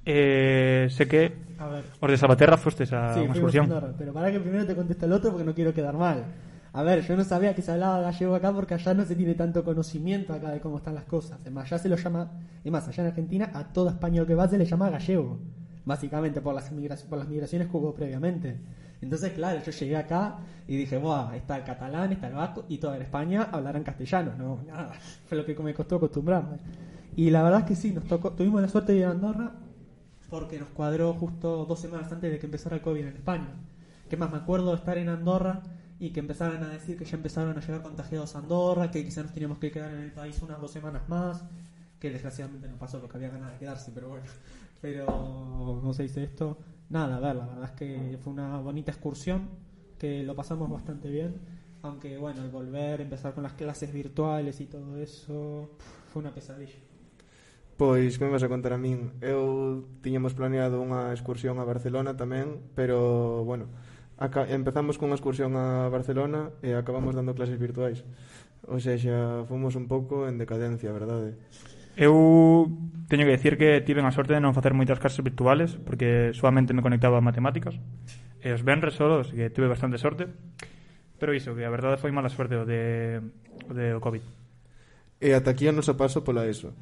Eh, 0.01 0.89
sé 0.89 1.05
que 1.05 1.53
a 1.61 1.67
ver. 1.69 1.83
os 2.01 2.09
de 2.09 2.17
Sabaterra 2.17 2.57
fostes 2.57 2.89
a 2.89 3.13
sí, 3.13 3.21
unha 3.21 3.37
excursión. 3.37 3.69
Pero 3.69 4.09
para 4.15 4.33
que 4.33 4.41
primeiro 4.41 4.65
te 4.65 4.73
conteste 4.73 5.05
el 5.05 5.13
otro 5.13 5.29
porque 5.29 5.45
no 5.45 5.53
quiero 5.53 5.75
quedar 5.77 5.93
mal. 5.93 6.25
A 6.73 6.83
ver, 6.83 7.05
yo 7.05 7.17
no 7.17 7.23
sabía 7.25 7.53
que 7.53 7.61
se 7.61 7.71
hablaba 7.71 7.99
gallego 7.99 8.33
acá 8.33 8.53
porque 8.53 8.75
allá 8.75 8.93
no 8.93 9.03
se 9.03 9.15
tiene 9.15 9.35
tanto 9.35 9.63
conocimiento 9.63 10.33
acá 10.33 10.51
de 10.51 10.61
cómo 10.61 10.77
están 10.77 10.95
las 10.95 11.03
cosas. 11.03 11.37
Además, 11.41 11.65
allá 11.65 11.79
se 11.79 11.89
lo 11.89 11.97
llama, 11.97 12.31
es 12.63 12.71
más, 12.71 12.87
allá 12.87 13.03
en 13.03 13.09
Argentina 13.09 13.51
a 13.53 13.73
todo 13.73 13.89
español 13.89 14.25
que 14.25 14.35
va 14.35 14.47
se 14.47 14.57
le 14.57 14.65
llama 14.65 14.89
gallego. 14.89 15.37
Básicamente 15.83 16.39
por 16.39 16.55
las, 16.55 16.69
por 17.09 17.17
las 17.17 17.27
migraciones 17.27 17.67
que 17.67 17.75
hubo 17.75 17.93
previamente. 17.93 18.57
Entonces, 19.01 19.33
claro, 19.33 19.61
yo 19.61 19.71
llegué 19.71 19.97
acá 19.97 20.37
y 20.67 20.77
dije, 20.77 20.97
Buah, 20.97 21.35
está 21.35 21.57
el 21.57 21.63
catalán, 21.63 22.13
está 22.13 22.27
el 22.27 22.35
vasco 22.35 22.65
y 22.69 22.77
toda 22.77 22.95
en 22.95 23.01
España 23.01 23.49
hablarán 23.51 23.83
castellano. 23.83 24.33
No, 24.37 24.59
nada, 24.67 24.93
fue 25.25 25.37
lo 25.37 25.45
que 25.45 25.55
me 25.55 25.73
costó 25.73 25.97
acostumbrarme. 25.97 26.57
Y 27.17 27.31
la 27.31 27.43
verdad 27.43 27.61
es 27.61 27.65
que 27.65 27.75
sí, 27.75 27.91
nos 27.91 28.05
tocó, 28.05 28.31
tuvimos 28.31 28.61
la 28.61 28.69
suerte 28.69 28.93
de 28.93 28.99
ir 28.99 29.05
a 29.05 29.11
Andorra 29.11 29.51
porque 30.29 30.57
nos 30.57 30.69
cuadró 30.69 31.13
justo 31.13 31.65
dos 31.65 31.77
semanas 31.77 32.09
antes 32.09 32.31
de 32.31 32.39
que 32.39 32.45
empezara 32.45 32.77
el 32.77 32.81
COVID 32.81 33.01
en 33.01 33.17
España. 33.17 33.49
Que 34.09 34.15
más 34.15 34.31
me 34.31 34.37
acuerdo 34.37 34.69
de 34.69 34.77
estar 34.77 34.97
en 34.97 35.09
Andorra 35.09 35.61
y 36.01 36.09
que 36.09 36.19
empezaran 36.19 36.63
a 36.63 36.69
decir 36.69 36.97
que 36.97 37.05
ya 37.05 37.15
empezaron 37.15 37.55
a 37.55 37.61
llegar 37.61 37.83
contagiados 37.83 38.35
a 38.35 38.39
Andorra, 38.39 38.89
que 38.89 39.05
quizás 39.05 39.23
nos 39.23 39.33
teníamos 39.35 39.59
que 39.59 39.69
quedar 39.69 39.93
en 39.93 40.01
el 40.01 40.11
país 40.11 40.41
unas 40.41 40.59
dos 40.59 40.71
semanas 40.71 41.07
más, 41.07 41.43
que 41.99 42.09
desgraciadamente 42.09 42.67
no 42.67 42.75
pasó 42.75 42.99
porque 42.99 43.17
había 43.17 43.29
ganas 43.29 43.51
de 43.51 43.59
quedarse, 43.59 43.91
pero 43.93 44.09
bueno, 44.09 44.25
pero 44.81 45.05
¿cómo 45.05 45.93
se 45.93 46.01
dice 46.01 46.23
esto? 46.23 46.57
Nada, 46.89 47.17
a 47.17 47.19
ver, 47.19 47.35
la 47.35 47.45
verdad 47.45 47.65
es 47.65 47.71
que 47.73 48.17
fue 48.19 48.33
una 48.33 48.57
bonita 48.57 48.91
excursión, 48.91 49.47
que 49.99 50.23
lo 50.23 50.35
pasamos 50.35 50.71
bastante 50.71 51.07
bien, 51.07 51.35
aunque 51.83 52.17
bueno, 52.17 52.43
el 52.43 52.49
volver, 52.49 53.01
empezar 53.01 53.35
con 53.35 53.43
las 53.43 53.53
clases 53.53 53.93
virtuales 53.93 54.59
y 54.59 54.65
todo 54.65 54.97
eso, 54.97 55.69
fue 56.11 56.23
una 56.23 56.33
pesadilla. 56.33 56.79
Pois, 57.77 58.17
que 58.17 58.25
me 58.25 58.31
vas 58.31 58.41
a 58.41 58.49
contar 58.49 58.73
a 58.73 58.77
min? 58.77 59.13
Eu 59.21 59.85
tiñamos 60.01 60.33
planeado 60.33 60.81
unha 60.81 61.13
excursión 61.13 61.61
a 61.61 61.65
Barcelona 61.65 62.17
tamén, 62.17 62.57
pero, 62.73 63.45
bueno, 63.45 63.69
Aca 64.21 64.45
empezamos 64.45 65.01
cunha 65.01 65.17
excursión 65.17 65.57
a 65.57 65.89
Barcelona 65.89 66.53
e 66.61 66.77
acabamos 66.77 67.17
dando 67.17 67.33
clases 67.33 67.57
virtuais. 67.57 68.05
O 68.69 68.77
sea, 68.77 68.93
xa 68.93 69.49
fomos 69.49 69.73
un 69.73 69.89
pouco 69.89 70.29
en 70.29 70.37
decadencia, 70.37 70.93
verdade? 70.93 71.33
Eu 71.97 72.69
teño 73.09 73.25
que 73.25 73.33
decir 73.33 73.57
que 73.57 73.81
tiven 73.81 74.05
a 74.05 74.13
sorte 74.13 74.37
de 74.37 74.43
non 74.45 74.53
facer 74.53 74.77
moitas 74.77 75.01
clases 75.01 75.25
virtuales 75.25 75.73
porque 75.81 76.37
solamente 76.37 76.77
me 76.77 76.85
conectaba 76.85 77.17
a 77.17 77.25
matemáticas 77.25 77.81
e 78.45 78.53
os 78.53 78.61
venres 78.61 78.93
solo, 78.93 79.25
así 79.25 79.33
que 79.33 79.49
tuve 79.49 79.65
bastante 79.65 79.97
sorte. 79.97 80.29
Pero 81.17 81.33
iso, 81.33 81.57
que 81.57 81.65
a 81.65 81.73
verdade 81.73 81.97
foi 81.97 82.13
mala 82.13 82.29
sorte 82.29 82.61
o 82.61 82.65
de 82.69 83.25
o, 83.65 83.73
de 83.73 83.97
o 83.97 83.99
COVID. 84.05 84.21
E 85.17 85.33
ata 85.33 85.49
aquí 85.49 85.65
a 85.65 85.73
noso 85.73 85.97
paso 85.97 86.21
pola 86.21 86.45
ESO. 86.45 86.77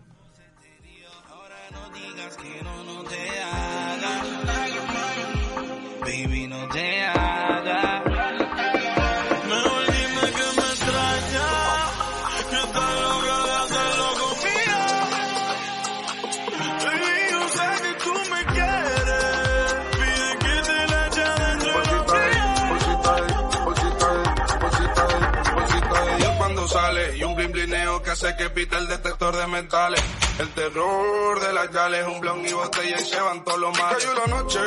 Que 28.19 28.27
hace 28.27 28.35
que 28.35 28.49
pita 28.49 28.77
el 28.77 28.87
detector 28.87 29.35
de 29.35 29.47
metales. 29.47 30.03
El 30.39 30.49
terror 30.49 31.39
de 31.39 31.53
las 31.53 31.71
yales, 31.71 32.07
un 32.07 32.19
blon 32.21 32.45
y 32.45 32.53
botella 32.53 32.97
y 32.99 33.03
se 33.03 33.19
van 33.19 33.43
todos 33.43 33.59
los 33.59 33.77
males. 33.77 33.97
Cayó 33.97 34.13
la 34.13 34.27
noche, 34.27 34.59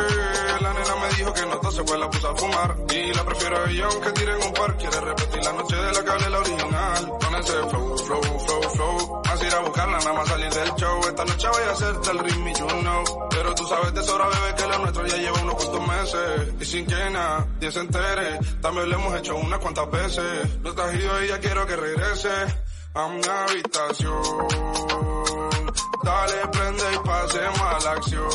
la 0.61 0.73
nena 0.73 0.97
me 0.97 1.17
dijo 1.17 1.33
que 1.33 1.47
no 1.47 1.71
se 1.71 1.85
fue, 1.85 1.99
la 1.99 2.11
puse 2.11 2.27
a 2.27 2.35
fumar. 2.35 2.77
Y 2.95 3.15
la 3.15 3.25
prefiero 3.25 3.57
a 3.57 3.71
ella 3.71 3.87
aunque 3.91 4.13
tiren 4.13 4.43
un 4.43 4.53
par. 4.53 4.77
Quiere 4.77 5.01
repetir 5.01 5.45
la 5.45 5.53
noche 5.53 5.77
de 5.77 5.93
la 5.93 6.13
hablé 6.13 6.31
la 6.31 6.39
original. 6.39 7.13
Con 7.25 7.35
ese 7.37 7.53
flow, 7.53 7.99
flow, 7.99 8.23
flow, 8.23 8.63
flow. 8.71 9.23
Así 9.31 9.47
ir 9.47 9.55
a 9.55 9.61
buscarla, 9.61 9.99
nada 9.99 10.13
más 10.13 10.29
salir 10.29 10.51
del 10.53 10.75
show. 10.75 11.01
Esta 11.09 11.25
noche 11.25 11.49
voy 11.49 11.63
a 11.63 11.73
hacerte 11.73 12.11
el 12.11 12.19
ritmo 12.19 12.49
you 12.49 12.81
know. 12.81 13.29
Pero 13.31 13.55
tú 13.55 13.67
sabes 13.67 13.95
de 13.95 14.03
sobra, 14.03 14.29
bebé, 14.29 14.55
que 14.57 14.67
lo 14.67 14.79
nuestro 14.79 15.07
ya 15.07 15.17
lleva 15.17 15.41
unos 15.41 15.55
cuantos 15.55 15.89
meses. 15.89 16.55
Y 16.61 16.65
sin 16.65 16.87
que 16.87 17.11
nadie 17.11 17.73
se 17.73 17.81
entere, 17.81 18.39
también 18.61 18.91
lo 18.91 18.97
hemos 18.97 19.19
hecho 19.19 19.37
unas 19.37 19.59
cuantas 19.59 19.91
veces. 19.91 20.59
No 20.61 20.71
estás 20.71 20.95
y 20.95 21.29
ya 21.29 21.39
quiero 21.41 21.67
que 21.67 21.77
regrese 21.77 22.31
a 22.95 23.09
mi 23.09 23.23
habitación. 23.25 24.23
Dale, 26.03 26.49
prende 26.53 26.85
y 26.95 26.99
pasemos 27.07 27.61
a 27.61 27.79
la 27.85 27.93
acción. 27.93 28.31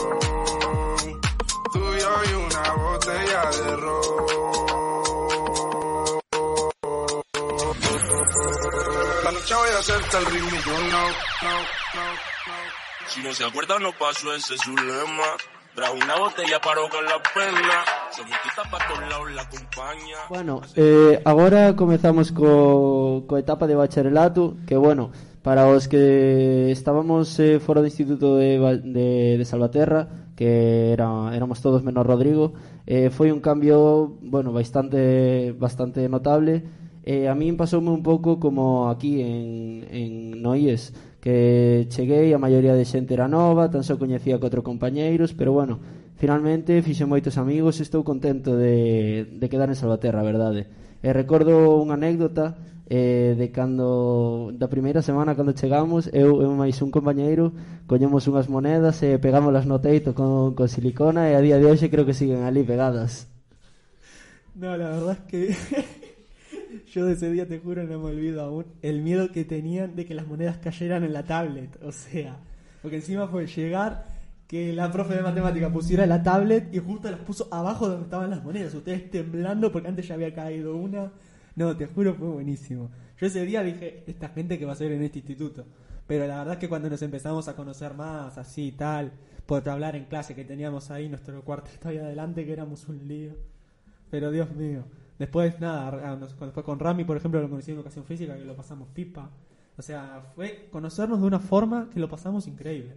Tú 1.73 1.79
y 1.79 2.33
una 2.33 2.73
botella 2.73 3.51
de 3.51 3.75
ron. 3.77 4.27
La 9.23 9.31
noche 9.31 9.55
voy 9.55 9.69
a 9.69 9.79
hacerte 9.79 10.17
el 10.17 10.25
ritmo 10.27 10.49
no. 10.91 11.07
Si 13.07 13.21
no 13.21 13.33
se 13.33 13.45
acuerdan, 13.45 13.83
no 13.83 13.91
pasó 13.93 14.33
ese 14.33 14.55
es 14.55 14.61
su 14.61 14.75
lema. 14.75 15.56
Trajo 15.77 15.93
una 15.93 16.17
botella 16.17 16.60
para 16.60 16.81
ahogar 16.81 17.03
la 17.03 17.22
pena. 17.36 17.86
Se 18.10 18.24
para 18.72 18.88
todos 18.88 19.10
lados 19.12 19.31
la 19.36 19.48
compañía. 19.48 20.17
Bueno, 20.27 20.62
eh, 20.75 21.22
agora 21.24 21.75
comezamos 21.75 22.31
co, 22.31 23.25
co 23.27 23.38
etapa 23.38 23.67
de 23.67 23.75
bacharelato, 23.75 24.57
que 24.65 24.75
bueno, 24.75 25.12
para 25.43 25.67
os 25.67 25.88
que 25.88 26.72
estábamos 26.72 27.39
eh, 27.39 27.60
fora 27.60 27.81
do 27.81 27.86
Instituto 27.86 28.38
de, 28.38 28.57
de, 28.57 29.38
de 29.38 29.46
Salvaterra, 29.46 30.34
que 30.36 30.93
era, 30.93 31.29
éramos 31.36 31.62
todos 31.62 31.84
menos 31.84 32.07
Rodrigo, 32.07 32.53
eh, 32.88 33.12
foi 33.12 33.29
un 33.29 33.39
cambio 33.39 34.17
bueno, 34.25 34.50
bastante, 34.51 35.53
bastante 35.53 36.10
notable. 36.10 36.65
Eh, 37.05 37.29
a 37.29 37.38
min 37.38 37.53
pasoume 37.53 37.93
un 37.93 38.01
pouco 38.01 38.41
como 38.41 38.89
aquí 38.89 39.22
en, 39.22 39.86
en 39.93 40.41
Noies, 40.41 40.98
que 41.27 41.88
cheguei, 41.91 42.31
a 42.31 42.39
maioría 42.39 42.72
de 42.72 42.88
xente 42.88 43.12
era 43.12 43.27
nova, 43.27 43.67
tan 43.67 43.84
só 43.84 44.00
coñecía 44.00 44.39
catro 44.39 44.63
compañeiros, 44.63 45.36
pero 45.36 45.51
bueno, 45.51 45.84
finalmente 46.15 46.79
fixe 46.79 47.03
moitos 47.03 47.36
amigos, 47.36 47.84
estou 47.84 48.07
contento 48.07 48.55
de, 48.55 49.27
de 49.36 49.48
quedar 49.51 49.67
en 49.67 49.75
Salvaterra, 49.75 50.24
a 50.24 50.29
verdade. 50.31 50.72
E 51.03 51.12
recordo 51.12 51.84
unha 51.84 52.00
anécdota 52.00 52.55
eh, 52.88 53.36
de 53.36 53.51
cando 53.51 54.55
da 54.55 54.72
primeira 54.72 55.03
semana 55.03 55.36
cando 55.36 55.51
chegamos 55.51 56.07
eu 56.15 56.39
e 56.39 56.48
máis 56.48 56.79
un 56.79 56.96
compañeiro 56.96 57.51
collemos 57.91 58.24
unhas 58.31 58.48
monedas 58.48 59.03
e 59.03 59.19
pegámoslas 59.19 59.67
no 59.67 59.84
teito 59.84 60.15
con, 60.15 60.55
con 60.55 60.72
silicona 60.72 61.27
e 61.27 61.36
a 61.36 61.43
día 61.43 61.60
de 61.60 61.67
hoxe 61.67 61.91
creo 61.91 62.07
que 62.07 62.15
siguen 62.15 62.48
ali 62.48 62.63
pegadas 62.63 63.27
No, 64.55 64.74
la 64.79 64.89
verdad 64.89 65.19
es 65.19 65.24
que 65.27 65.41
yo 66.91 67.05
de 67.05 67.13
ese 67.13 67.31
día 67.31 67.47
te 67.47 67.59
juro 67.59 67.83
no 67.83 68.00
me 68.00 68.05
olvido 68.05 68.41
aún 68.41 68.65
el 68.81 69.01
miedo 69.01 69.31
que 69.31 69.45
tenían 69.45 69.95
de 69.95 70.05
que 70.05 70.13
las 70.13 70.27
monedas 70.27 70.57
cayeran 70.57 71.03
en 71.03 71.13
la 71.13 71.24
tablet. 71.24 71.77
O 71.83 71.91
sea, 71.91 72.39
porque 72.81 72.97
encima 72.97 73.27
fue 73.27 73.47
llegar 73.47 74.05
que 74.47 74.71
la 74.74 74.91
profe 74.91 75.15
de 75.15 75.21
matemática 75.21 75.69
pusiera 75.71 76.05
la 76.05 76.24
tablet 76.24 76.74
y 76.74 76.79
justo 76.79 77.12
las 77.12 77.19
puso 77.19 77.47
abajo 77.51 77.88
donde 77.88 78.05
estaban 78.05 78.29
las 78.29 78.43
monedas. 78.43 78.74
Ustedes 78.74 79.12
temblando 79.12 79.71
porque 79.71 79.89
antes 79.89 80.07
ya 80.07 80.15
había 80.15 80.33
caído 80.33 80.75
una. 80.75 81.12
No, 81.55 81.75
te 81.75 81.88
juro 81.88 82.15
fue 82.15 82.27
buenísimo. 82.27 82.89
Yo 83.19 83.27
ese 83.27 83.45
día 83.45 83.63
dije, 83.63 84.03
esta 84.07 84.29
gente 84.29 84.57
que 84.57 84.65
va 84.65 84.74
a 84.74 84.75
ser 84.75 84.91
en 84.91 85.03
este 85.03 85.19
instituto. 85.19 85.65
Pero 86.05 86.25
la 86.27 86.38
verdad 86.38 86.53
es 86.53 86.59
que 86.59 86.69
cuando 86.69 86.89
nos 86.89 87.01
empezamos 87.01 87.47
a 87.47 87.55
conocer 87.55 87.93
más, 87.93 88.38
así 88.38 88.67
y 88.67 88.71
tal, 88.71 89.12
por 89.45 89.67
hablar 89.67 89.95
en 89.95 90.05
clase 90.05 90.36
que 90.36 90.45
teníamos 90.45 90.91
ahí 90.91 91.09
nuestro 91.09 91.43
cuarteto 91.43 91.89
ahí 91.89 91.97
adelante, 91.97 92.45
que 92.45 92.53
éramos 92.53 92.88
un 92.88 93.07
lío. 93.07 93.33
Pero 94.09 94.31
Dios 94.31 94.50
mío. 94.51 94.86
Después, 95.17 95.59
nada, 95.59 96.17
cuando 96.38 96.53
fue 96.53 96.63
con 96.63 96.79
Rami, 96.79 97.03
por 97.03 97.17
ejemplo, 97.17 97.41
lo 97.41 97.50
conocí 97.50 97.71
en 97.71 97.77
educación 97.77 98.05
física, 98.05 98.36
que 98.38 98.45
lo 98.45 98.55
pasamos 98.55 98.88
pipa. 98.89 99.29
O 99.77 99.81
sea, 99.81 100.21
fue 100.36 100.69
conocernos 100.71 101.21
de 101.21 101.27
una 101.27 101.39
forma 101.39 101.89
que 101.91 102.00
lo 102.00 102.07
pasamos 102.07 102.47
increíble. 102.47 102.95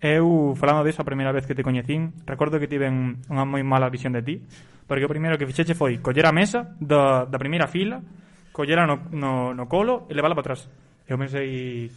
Eu, 0.00 0.56
falando 0.56 0.80
diso 0.80 1.02
a 1.02 1.04
primeira 1.04 1.28
vez 1.28 1.44
que 1.44 1.54
te 1.54 1.60
coñecín, 1.60 2.16
recordo 2.24 2.56
que 2.56 2.64
tiven 2.64 3.20
unha 3.28 3.44
moi 3.44 3.60
mala 3.60 3.92
visión 3.92 4.16
de 4.16 4.24
ti, 4.24 4.40
porque 4.88 5.04
o 5.04 5.12
primeiro 5.12 5.36
que 5.36 5.44
fixeche 5.44 5.76
foi 5.76 6.00
coller 6.00 6.24
a 6.24 6.32
mesa 6.32 6.72
da, 6.80 7.28
da 7.28 7.36
primeira 7.36 7.68
fila, 7.68 8.00
collera 8.48 8.88
no, 8.88 9.12
no, 9.12 9.52
no 9.52 9.68
colo 9.68 10.08
e 10.08 10.16
levala 10.16 10.32
para 10.32 10.56
atrás. 10.56 10.72
Eu 11.04 11.20
pensei 11.20 11.92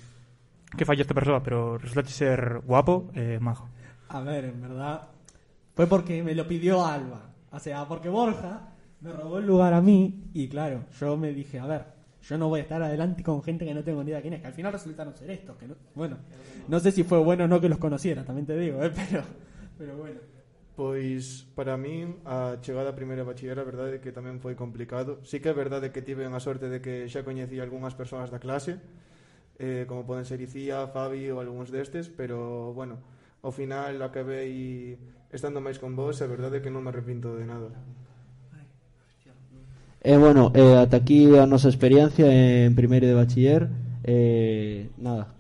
que 0.75 0.83
falla 0.83 0.99
esta 0.99 1.15
persoa, 1.15 1.39
pero 1.39 1.79
resulta 1.79 2.11
ser 2.11 2.59
guapo 2.67 3.07
e 3.15 3.39
majo. 3.39 3.71
A 4.11 4.19
ver, 4.19 4.51
en 4.51 4.59
verdad, 4.59 5.07
fue 5.71 5.87
porque 5.87 6.19
me 6.19 6.35
lo 6.35 6.43
pidió 6.43 6.83
Alba. 6.83 7.31
O 7.55 7.59
sea, 7.63 7.87
porque 7.87 8.11
Borja 8.11 8.72
me 9.03 9.11
robó 9.11 9.37
el 9.37 9.45
lugar 9.45 9.73
a 9.73 9.81
mí 9.81 10.29
y 10.33 10.47
claro, 10.47 10.85
yo 10.99 11.17
me 11.17 11.33
dije, 11.33 11.59
a 11.59 11.67
ver, 11.67 11.85
yo 12.21 12.37
no 12.37 12.47
voy 12.47 12.61
a 12.61 12.63
estar 12.63 12.81
adelante 12.81 13.21
con 13.21 13.43
gente 13.43 13.65
que 13.65 13.73
no 13.73 13.83
tengo 13.83 14.01
ni 14.01 14.11
idea 14.11 14.21
quién 14.21 14.35
es, 14.35 14.41
que 14.41 14.47
al 14.47 14.53
final 14.53 14.71
resultaron 14.71 15.13
ser 15.13 15.29
estos, 15.29 15.57
que 15.57 15.67
no, 15.67 15.75
bueno, 15.93 16.17
no 16.69 16.79
sé 16.79 16.91
si 16.91 17.03
fue 17.03 17.19
bueno 17.19 17.43
o 17.43 17.47
no 17.47 17.59
que 17.59 17.67
los 17.67 17.79
conociera, 17.79 18.23
también 18.23 18.47
te 18.47 18.57
digo, 18.57 18.81
eh, 18.81 18.91
pero, 19.09 19.23
pero 19.77 19.97
bueno. 19.97 20.19
Pois 20.75 21.45
para 21.53 21.77
min 21.77 22.17
a 22.25 22.57
chegada 22.65 22.89
a 22.89 22.97
primeira 22.97 23.21
bachiller 23.21 23.61
a 23.61 23.67
verdade 23.67 23.93
é 23.93 24.01
que 24.01 24.09
tamén 24.09 24.41
foi 24.41 24.57
complicado. 24.57 25.21
Sí 25.21 25.37
que 25.37 25.53
é 25.53 25.53
verdade 25.53 25.93
que 25.93 26.01
tive 26.01 26.25
a 26.25 26.41
sorte 26.41 26.65
de 26.65 26.81
que 26.81 27.05
xa 27.05 27.21
coñecía 27.21 27.61
algunhas 27.61 27.93
persoas 27.93 28.33
da 28.33 28.41
clase, 28.41 28.81
eh, 29.61 29.85
como 29.85 30.01
poden 30.09 30.25
ser 30.25 30.41
Icía, 30.41 30.89
Fabi 30.89 31.29
ou 31.29 31.37
algúns 31.37 31.69
destes, 31.69 32.09
pero 32.09 32.73
bueno, 32.73 32.97
ao 33.45 33.53
final 33.53 34.01
acabei 34.01 34.97
estando 35.29 35.61
máis 35.61 35.77
con 35.77 35.93
vos, 35.93 36.25
a 36.25 36.27
verdade 36.31 36.57
é 36.57 36.63
que 36.65 36.73
non 36.73 36.81
me 36.81 36.89
arrepinto 36.89 37.37
de 37.37 37.45
nada. 37.45 37.69
E 40.03 40.17
bueno, 40.17 40.51
eh, 40.53 40.75
ata 40.75 40.97
aquí 40.97 41.35
a 41.37 41.45
experiencia 41.69 42.27
en 42.65 42.75
primeiro 42.75 43.07
de 43.07 43.13
bachiller. 43.13 43.69
Eh, 44.03 44.89
Nada 44.97 45.33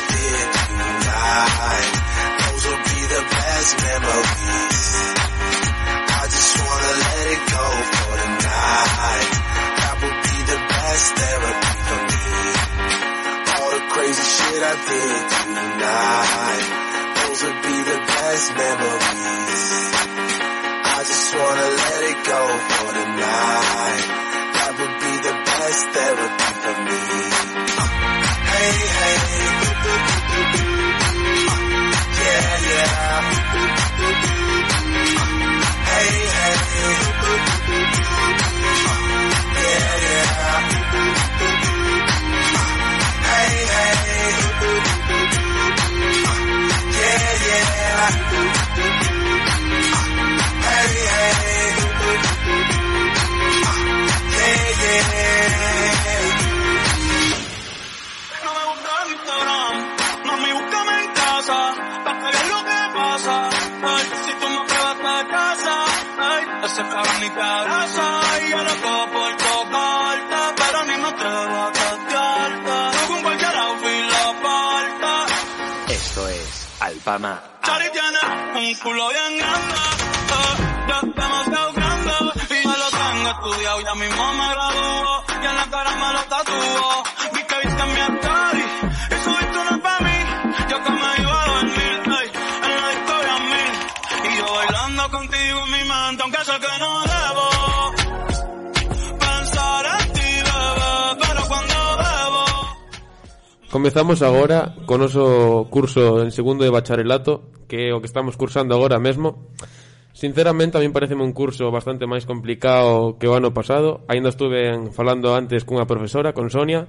tonight. 0.00 1.90
Those 2.42 2.66
will 2.66 2.82
be 2.82 3.00
the 3.14 3.22
best 3.30 3.70
memories. 3.78 4.86
I 6.10 6.24
just 6.34 6.52
wanna 6.58 6.92
let 7.04 7.26
it 7.34 7.42
go 7.54 7.66
for 7.94 8.12
the 8.18 8.28
night. 8.42 9.30
That 9.78 9.94
would 10.02 10.18
be 10.26 10.36
the 10.50 10.58
best 10.74 11.06
therapy 11.14 11.74
for 11.86 12.00
me. 12.10 12.26
All 13.54 13.70
the 13.70 13.84
crazy 13.94 14.26
shit 14.34 14.62
I 14.62 14.74
did 14.90 15.22
tonight. 15.38 16.64
Those 17.14 17.40
would 17.44 17.60
be 17.62 17.78
the 17.92 17.98
best 18.02 18.46
memories. 18.50 19.64
I 20.84 21.00
just 21.06 21.28
wanna 21.38 21.68
let 21.82 22.00
it 22.10 22.18
go 22.34 22.42
for 22.74 22.88
the 22.98 23.06
night. 23.14 24.04
That 24.58 24.72
would 24.74 24.96
be 25.06 25.14
the 25.28 25.34
best 25.54 25.82
therapy 25.94 26.50
for 26.62 26.76
me. 26.82 27.63
Hey, 28.64 28.70
hey. 28.96 29.16
Yeah, 32.20 32.56
yeah. 32.70 33.22
Hey, 35.88 36.10
hey. 36.34 36.56
Yeah, 39.64 39.94
yeah. 40.06 40.60
Hey, 43.26 43.52
hey. 43.72 43.96
Yeah, 46.96 47.46
yeah. 47.48 48.53
Pasa. 63.24 63.48
Ay, 63.82 64.06
si 64.24 64.32
tú 64.40 64.48
me 64.48 64.60
pruebas 64.66 64.98
de 64.98 65.30
casa, 65.30 65.84
ay, 66.18 66.44
ese 66.64 66.82
cabrón 66.82 67.20
ni 67.20 67.30
te 67.30 67.40
abraza. 67.40 68.20
Y 68.44 68.50
yo 68.50 68.58
loco 68.58 69.10
por 69.12 69.36
tocarte, 69.36 70.40
pero 70.56 70.84
ni 70.84 70.96
me 71.02 71.08
atrevo 71.08 71.56
a 71.62 71.72
testearte. 71.72 72.96
Tú 72.96 73.12
con 73.12 73.22
cualquier 73.22 73.56
outfit 73.56 74.04
la 74.10 74.26
falta. 74.42 75.26
Esto 75.88 76.28
es 76.28 76.68
Alpama. 76.80 77.42
Chari 77.62 77.90
tiene 77.90 78.68
un 78.68 78.74
culo 78.76 79.08
bien 79.08 79.38
grande, 79.38 79.74
eh, 80.34 80.88
ya 80.88 81.00
demasiado 81.00 81.72
grande. 81.72 82.12
Y 82.50 82.66
me 82.66 82.76
lo 82.76 82.90
tengo 82.90 83.30
estudiado, 83.30 83.80
ya 83.80 83.94
mismo 83.94 84.34
me 84.34 84.48
gradúo. 84.48 85.24
Y 85.42 85.46
en 85.46 85.56
la 85.56 85.66
cara 85.70 85.90
me 85.90 86.12
lo 86.12 86.24
que 87.46 87.56
viste 87.66 87.82
en 87.82 87.94
mi 87.94 88.18
story 88.18 88.53
un 96.24 96.30
caso 96.32 96.52
que 96.58 96.66
no 96.80 97.02
debo 97.04 97.46
pensar 99.18 99.84
en 100.00 100.12
ti, 100.12 100.30
bebé, 100.40 100.96
pero 101.20 101.40
cuando 101.48 101.74
bebo... 102.00 102.44
Comezamos 103.70 104.22
agora 104.22 104.74
con 104.86 105.00
noso 105.00 105.66
curso 105.68 106.22
en 106.22 106.32
segundo 106.32 106.64
de 106.64 106.70
bacharelato, 106.70 107.52
que 107.68 107.88
é 107.88 107.92
o 107.92 108.00
que 108.00 108.08
estamos 108.08 108.40
cursando 108.40 108.72
agora 108.72 108.96
mesmo. 108.96 109.52
Sinceramente, 110.14 110.78
a 110.78 110.80
mí 110.80 110.88
pareceme 110.88 111.26
un 111.26 111.36
curso 111.36 111.68
bastante 111.68 112.08
máis 112.08 112.24
complicado 112.24 113.20
que 113.20 113.28
o 113.28 113.36
ano 113.36 113.52
pasado. 113.52 114.06
Ainda 114.08 114.32
estuve 114.32 114.72
falando 114.96 115.36
antes 115.36 115.68
cunha 115.68 115.84
profesora, 115.84 116.32
con 116.32 116.48
Sonia, 116.48 116.88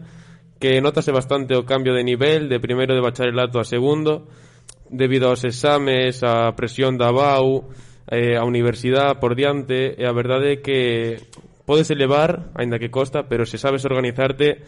que 0.63 0.79
notase 0.79 1.11
bastante 1.11 1.59
o 1.59 1.67
cambio 1.67 1.91
de 1.91 2.07
nivel 2.07 2.47
de 2.47 2.63
primeiro 2.63 2.95
de 2.95 3.03
bacharelato 3.03 3.59
a 3.59 3.67
segundo, 3.67 4.31
debido 4.87 5.27
aos 5.27 5.43
exames, 5.43 6.23
a 6.23 6.55
presión 6.55 6.95
da 6.95 7.11
BAU, 7.11 7.67
eh, 8.09 8.37
a 8.37 8.43
universidade 8.43 9.17
por 9.17 9.33
diante, 9.33 9.97
e 9.97 10.03
a 10.05 10.13
verdade 10.13 10.57
é 10.57 10.61
que 10.61 11.21
podes 11.65 11.89
elevar, 11.89 12.53
aínda 12.53 12.77
que 12.77 12.93
costa, 12.93 13.25
pero 13.25 13.45
se 13.45 13.57
sabes 13.57 13.85
organizarte, 13.85 14.61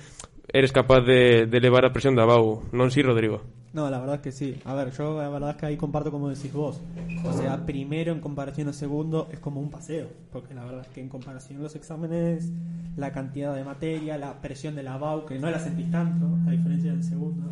eres 0.50 0.72
capaz 0.72 1.02
de, 1.02 1.46
de 1.46 1.58
elevar 1.58 1.86
a 1.86 1.94
presión 1.94 2.16
da 2.16 2.26
BAU. 2.26 2.72
Non 2.74 2.90
si, 2.90 3.04
Rodrigo? 3.04 3.44
No, 3.74 3.90
la 3.92 4.00
verdad 4.00 4.16
es 4.16 4.22
que 4.22 4.32
sí. 4.32 4.58
A 4.66 4.74
ver, 4.74 4.92
yo 4.92 5.22
la 5.22 5.30
verdad 5.30 5.52
es 5.52 5.56
que 5.58 5.66
ahí 5.68 5.78
comparto 5.78 6.10
como 6.10 6.30
decís 6.30 6.52
vos. 6.54 6.82
O 7.24 7.34
sea, 7.34 7.66
primero 7.66 8.12
en 8.12 8.22
comparación 8.22 8.70
a 8.70 8.74
segundo 8.74 9.28
es 9.32 9.40
como 9.40 9.60
un 9.60 9.70
paseo. 9.70 10.08
Porque 10.32 10.56
la 10.56 10.64
verdad 10.64 10.82
es 10.82 10.88
que 10.88 11.02
en 11.02 11.10
comparación 11.10 11.60
a 11.60 11.64
los 11.64 11.76
exámenes, 11.76 12.50
la 12.96 13.12
cantidad 13.12 13.54
de 13.54 13.64
materia, 13.64 14.18
la 14.18 14.42
presión 14.42 14.74
de 14.74 14.84
la 14.84 14.98
BAU, 14.98 15.26
que 15.26 15.38
no 15.38 15.52
la 15.52 15.60
sentís 15.60 15.92
tanto, 15.92 16.26
a 16.48 16.52
diferencia 16.52 16.92
del 16.92 17.04
segundo. 17.04 17.52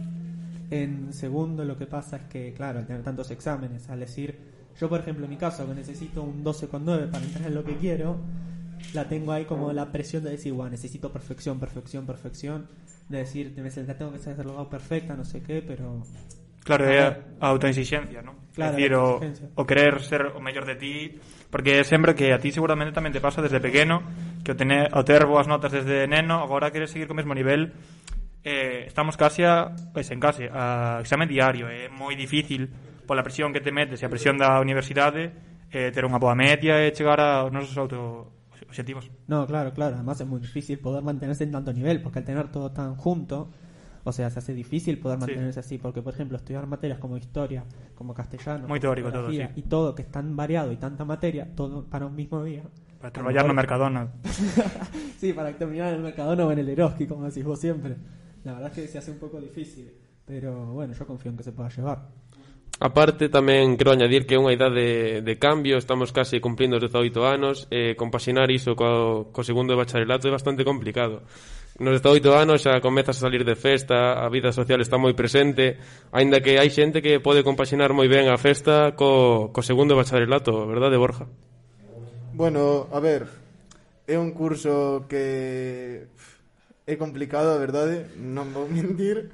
En 0.71 1.13
segundo 1.13 1.63
lo 1.63 1.78
que 1.78 1.86
pasa 1.86 2.17
es 2.17 2.24
que, 2.24 2.54
claro, 2.54 2.80
al 2.80 2.88
tener 2.88 3.04
tantos 3.04 3.30
exámenes, 3.30 3.88
al 3.89 4.00
decir, 4.00 4.39
yo 4.80 4.90
por 4.90 5.00
ejemplo 5.00 5.26
en 5.26 5.32
mi 5.32 5.38
caso, 5.38 5.68
que 5.68 5.74
necesito 5.74 6.24
un 6.24 6.44
12,9 6.44 7.10
para 7.10 7.26
entrar 7.26 7.48
en 7.48 7.56
lo 7.56 7.64
que 7.64 7.76
quiero, 7.78 8.18
la 8.94 9.08
tengo 9.08 9.32
ahí 9.32 9.46
como 9.46 9.72
la 9.74 9.92
presión 9.92 10.24
de 10.24 10.32
decir, 10.32 10.54
guau, 10.54 10.70
necesito 10.70 11.12
perfección, 11.12 11.60
perfección, 11.60 12.06
perfección. 12.06 12.68
De 13.10 13.20
decir, 13.20 13.54
la 13.56 13.98
tengo 13.98 14.12
que 14.12 14.18
hacer 14.18 14.46
lo 14.46 14.68
perfecta, 14.68 15.16
no 15.16 15.26
sé 15.26 15.42
qué, 15.44 15.62
pero 15.62 16.04
Claro, 16.66 16.90
a 16.90 17.54
autoexigencia, 17.54 18.26
non? 18.26 18.42
Claro, 18.50 18.74
dicir, 18.74 18.98
a 18.98 19.06
o, 19.06 19.22
o 19.22 19.64
querer 19.70 20.02
ser 20.02 20.34
o 20.34 20.42
mellor 20.42 20.66
de 20.66 20.74
ti, 20.74 21.14
porque 21.54 21.86
sempre 21.86 22.18
que 22.18 22.34
a 22.34 22.42
ti 22.42 22.50
seguramente 22.50 22.90
tamén 22.90 23.14
te 23.14 23.22
pasa 23.22 23.38
desde 23.38 23.62
pequeno, 23.62 24.02
que 24.42 24.54
o, 24.54 24.58
tener, 24.58 24.90
o 24.90 25.06
ter 25.06 25.30
boas 25.30 25.46
notas 25.46 25.70
desde 25.70 26.10
neno, 26.10 26.42
agora 26.42 26.74
queres 26.74 26.90
seguir 26.90 27.06
co 27.06 27.14
mesmo 27.14 27.38
nivel, 27.38 27.70
eh, 28.42 28.90
estamos 28.90 29.14
casi 29.14 29.46
a, 29.46 29.78
pues, 29.94 30.10
en 30.10 30.18
case 30.18 30.50
a 30.50 31.06
exame 31.06 31.30
diario. 31.30 31.70
É 31.70 31.86
moi 31.86 32.18
difícil 32.18 32.74
pola 33.06 33.24
presión 33.24 33.54
que 33.54 33.62
te 33.62 33.72
metes 33.72 34.02
e 34.02 34.06
a 34.06 34.10
presión 34.12 34.36
da 34.41 34.58
universidade 34.60 35.32
eh, 35.72 35.89
ter 35.94 36.04
unha 36.06 36.18
boa 36.20 36.34
media 36.36 36.82
e 36.84 36.91
chegar 36.91 37.22
aos 37.22 37.54
nosos 37.54 37.78
auto 37.78 38.34
objetivos. 38.65 39.08
No, 39.28 39.46
claro, 39.48 39.72
claro. 39.72 39.96
Además 39.96 40.20
es 40.20 40.28
muy 40.28 40.39
difícil 40.41 40.80
poder 40.80 41.04
mantenerse 41.04 41.44
en 41.46 41.52
tanto 41.54 41.72
nivel, 41.72 42.02
porque 42.02 42.20
al 42.20 42.26
tener 42.26 42.50
todo 42.52 42.72
tan 42.72 42.96
junto, 42.96 43.52
o 44.04 44.12
sea, 44.12 44.30
se 44.30 44.39
hace 44.39 44.54
difícil 44.54 45.00
poder 45.00 45.18
Sí. 45.20 45.26
mantenerse 45.28 45.60
así. 45.60 45.78
Porque, 45.78 46.02
por 46.02 46.13
ejemplo, 46.13 46.36
estudiar 46.38 46.65
materias 46.68 47.00
como 47.00 47.15
historia, 47.18 47.63
como 47.96 48.13
castellano, 48.13 48.68
Muy 48.68 48.80
teórico 48.80 49.12
todo, 49.12 49.30
sí. 49.32 49.39
y 49.56 49.62
todo 49.63 49.94
que 49.96 50.02
es 50.04 50.12
tan 50.12 50.36
variado 50.36 50.72
y 50.72 50.78
tanta 50.78 51.06
materia, 51.06 51.48
todo 51.56 51.86
para 51.86 52.06
un 52.06 52.15
mismo 52.15 52.44
día. 52.44 52.63
Para 53.00 53.12
traballar 53.12 53.44
no 53.46 53.54
mejor- 53.54 53.56
Mercadona. 53.56 54.08
sí, 55.20 55.34
para 55.34 55.52
terminar 55.54 55.89
en 55.89 55.96
el 55.96 56.02
Mercadona 56.02 56.46
o 56.46 56.52
en 56.52 56.60
el 56.60 56.70
Eroski, 56.70 57.06
como 57.08 57.26
decís 57.26 57.44
vos 57.44 57.60
siempre. 57.60 57.96
La 58.44 58.54
verdad 58.54 58.70
es 58.72 58.76
que 58.76 58.88
se 58.88 58.98
hace 58.98 59.12
un 59.12 59.20
poco 59.20 59.39
difícil, 59.39 59.91
pero 60.26 60.74
bueno, 60.74 60.94
yo 60.94 61.06
confío 61.06 61.32
en 61.32 61.38
que 61.38 61.44
se 61.44 61.52
pueda 61.52 61.70
llevar. 61.70 62.08
Aparte, 62.80 63.32
tamén 63.32 63.80
quero 63.80 63.96
añadir 63.96 64.28
que 64.28 64.36
é 64.36 64.42
unha 64.42 64.52
idade 64.52 64.76
de, 64.76 64.92
de 65.24 65.36
cambio, 65.40 65.80
estamos 65.80 66.12
case 66.12 66.44
cumplindo 66.44 66.76
os 66.76 66.84
18 66.84 67.24
anos, 67.24 67.72
e 67.72 67.96
compaxinar 67.96 68.52
iso 68.52 68.76
co, 68.76 69.32
co 69.32 69.48
segundo 69.48 69.72
de 69.72 69.80
bacharelato 69.80 70.28
é 70.28 70.36
bastante 70.36 70.68
complicado. 70.68 71.24
Nos 71.80 72.04
18 72.04 72.36
anos 72.36 72.68
xa 72.68 72.84
comezas 72.84 73.16
a 73.16 73.32
salir 73.32 73.48
de 73.48 73.56
festa, 73.56 74.20
a 74.20 74.28
vida 74.28 74.52
social 74.52 74.84
está 74.84 75.00
moi 75.00 75.16
presente, 75.16 75.80
aínda 76.12 76.44
que 76.44 76.60
hai 76.60 76.68
xente 76.68 77.00
que 77.00 77.24
pode 77.24 77.48
compaxinar 77.48 77.96
moi 77.96 78.12
ben 78.12 78.28
a 78.28 78.36
festa 78.36 78.92
co, 78.92 79.56
co 79.56 79.64
segundo 79.64 79.96
de 79.96 80.04
bacharelato, 80.04 80.68
verdade, 80.68 81.00
Borja? 81.00 81.32
Bueno, 82.36 82.92
a 82.92 83.00
ver, 83.00 83.32
é 84.04 84.20
un 84.20 84.36
curso 84.36 85.08
que 85.08 86.12
é 86.84 86.96
complicado, 87.00 87.56
a 87.56 87.60
verdade, 87.60 88.12
non 88.20 88.52
vou 88.52 88.68
mentir, 88.72 89.32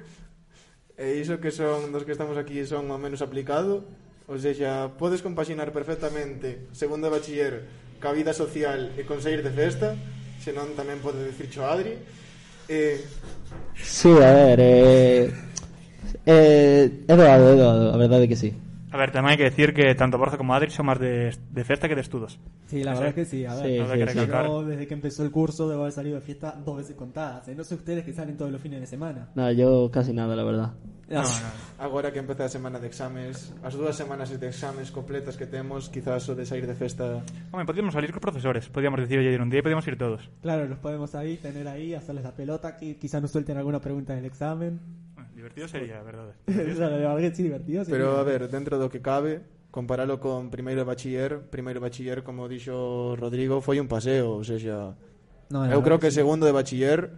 E 1.02 1.18
iso 1.18 1.42
que 1.42 1.50
son 1.50 1.90
dos 1.90 2.06
que 2.06 2.14
estamos 2.14 2.38
aquí 2.38 2.62
son 2.62 2.86
o 2.86 2.94
menos 2.94 3.26
aplicado, 3.26 3.82
ou 4.30 4.38
seja, 4.38 4.86
podes 5.02 5.18
compaxinar 5.18 5.74
perfectamente 5.74 6.70
segundo 6.70 7.10
de 7.10 7.18
bachiller 7.18 7.54
ca 7.98 8.14
vida 8.14 8.30
social 8.30 8.94
e 8.94 9.02
conseguir 9.02 9.42
de 9.42 9.50
festa, 9.50 9.98
senón 10.38 10.78
tamén 10.78 11.02
pode 11.02 11.26
dicir 11.26 11.50
cho 11.50 11.66
Adri. 11.66 11.98
Eh... 12.70 13.02
Sí, 13.74 14.14
a 14.14 14.30
ver, 14.30 14.58
eh... 14.62 15.26
Eh, 16.22 17.02
é 17.10 17.14
doado, 17.18 17.50
é 17.50 17.56
doado, 17.58 17.84
a 17.90 17.98
verdade 17.98 18.30
que 18.30 18.38
sí. 18.38 18.54
A 18.92 18.96
ver, 19.00 19.08
tamén 19.08 19.32
hai 19.32 19.38
que 19.40 19.48
decir 19.48 19.72
que 19.72 19.96
tanto 19.96 20.20
Borja 20.20 20.36
como 20.36 20.52
Adri 20.52 20.68
son 20.68 20.84
máis 20.92 21.00
de, 21.00 21.32
de 21.32 21.62
festa 21.64 21.88
que 21.88 21.96
de 21.96 22.04
estudos. 22.04 22.36
Sí, 22.68 22.84
la 22.84 22.92
verdad 22.92 23.16
es 23.16 23.16
que 23.16 23.24
sí. 23.24 23.48
A 23.48 23.56
ver, 23.56 23.64
Sí, 23.64 23.72
Habrá 23.80 23.96
que 23.96 24.04
recalcar. 24.12 24.44
yo 24.46 24.62
desde 24.68 24.84
que 24.84 24.92
empezó 24.92 25.24
el 25.24 25.32
curso 25.32 25.64
debo 25.64 25.88
haber 25.88 25.96
salido 25.96 26.16
de 26.16 26.22
fiesta 26.22 26.52
dos 26.60 26.76
veces 26.76 26.92
contadas. 26.94 27.48
¿eh? 27.48 27.54
No 27.56 27.64
sé 27.64 27.74
ustedes 27.74 28.04
que 28.04 28.12
salen 28.12 28.36
todos 28.36 28.52
los 28.52 28.60
fines 28.60 28.80
de 28.80 28.86
semana. 28.86 29.32
No, 29.34 29.48
yo 29.50 29.88
casi 29.90 30.12
nada, 30.12 30.36
la 30.36 30.44
verdad. 30.44 30.70
No, 31.08 31.20
no. 31.24 31.28
agora 31.80 32.12
que 32.12 32.20
empeza 32.20 32.44
a 32.44 32.48
semana 32.48 32.78
de 32.78 32.86
exames, 32.88 33.52
as 33.64 33.72
dúas 33.76 33.96
semanas 33.96 34.28
de 34.28 34.48
exames 34.48 34.92
completas 34.92 35.36
que 35.40 35.48
temos, 35.48 35.88
quizás 35.88 36.28
o 36.28 36.36
de 36.36 36.44
sair 36.44 36.64
de 36.68 36.76
festa 36.76 37.24
Home, 37.52 37.64
podíamos 37.64 37.92
salir 37.96 38.12
cos 38.12 38.20
profesores. 38.20 38.68
Podíamos 38.68 39.00
decir, 39.00 39.18
oye, 39.20 39.36
un 39.40 39.48
día 39.48 39.60
y 39.60 39.62
podíamos 39.64 39.88
ir 39.88 39.96
todos. 39.96 40.28
Claro, 40.40 40.68
los 40.68 40.78
podemos 40.78 41.14
ahí, 41.16 41.36
tener 41.40 41.68
ahí, 41.68 41.92
hacerles 41.96 42.24
la 42.24 42.32
pelota, 42.36 42.76
que 42.76 42.96
quizás 42.96 43.20
nos 43.20 43.32
suelten 43.32 43.56
alguna 43.56 43.80
pregunta 43.80 44.14
del 44.14 44.24
examen. 44.24 44.80
Divertido 45.42 45.66
sería, 45.66 46.00
verdade. 46.02 46.34
a 46.46 46.52
verdade. 46.52 47.04
Algo 47.04 47.18
divertido 47.18 47.84
sería. 47.84 47.98
Pero, 47.98 48.16
a 48.16 48.22
ver, 48.22 48.46
dentro 48.46 48.78
do 48.78 48.86
que 48.86 49.02
cabe, 49.02 49.42
comparalo 49.74 50.22
con 50.22 50.54
primeiro 50.54 50.86
bachiller, 50.86 51.50
primeiro 51.50 51.82
bachiller, 51.82 52.22
como 52.22 52.46
dixo 52.46 53.18
Rodrigo, 53.18 53.58
foi 53.58 53.82
un 53.82 53.90
paseo, 53.90 54.38
ou 54.38 54.46
seja, 54.46 54.94
no, 55.50 55.66
eu 55.66 55.82
creo 55.82 55.98
que 55.98 56.14
sí. 56.14 56.22
segundo 56.22 56.46
de 56.46 56.54
bachiller 56.54 57.10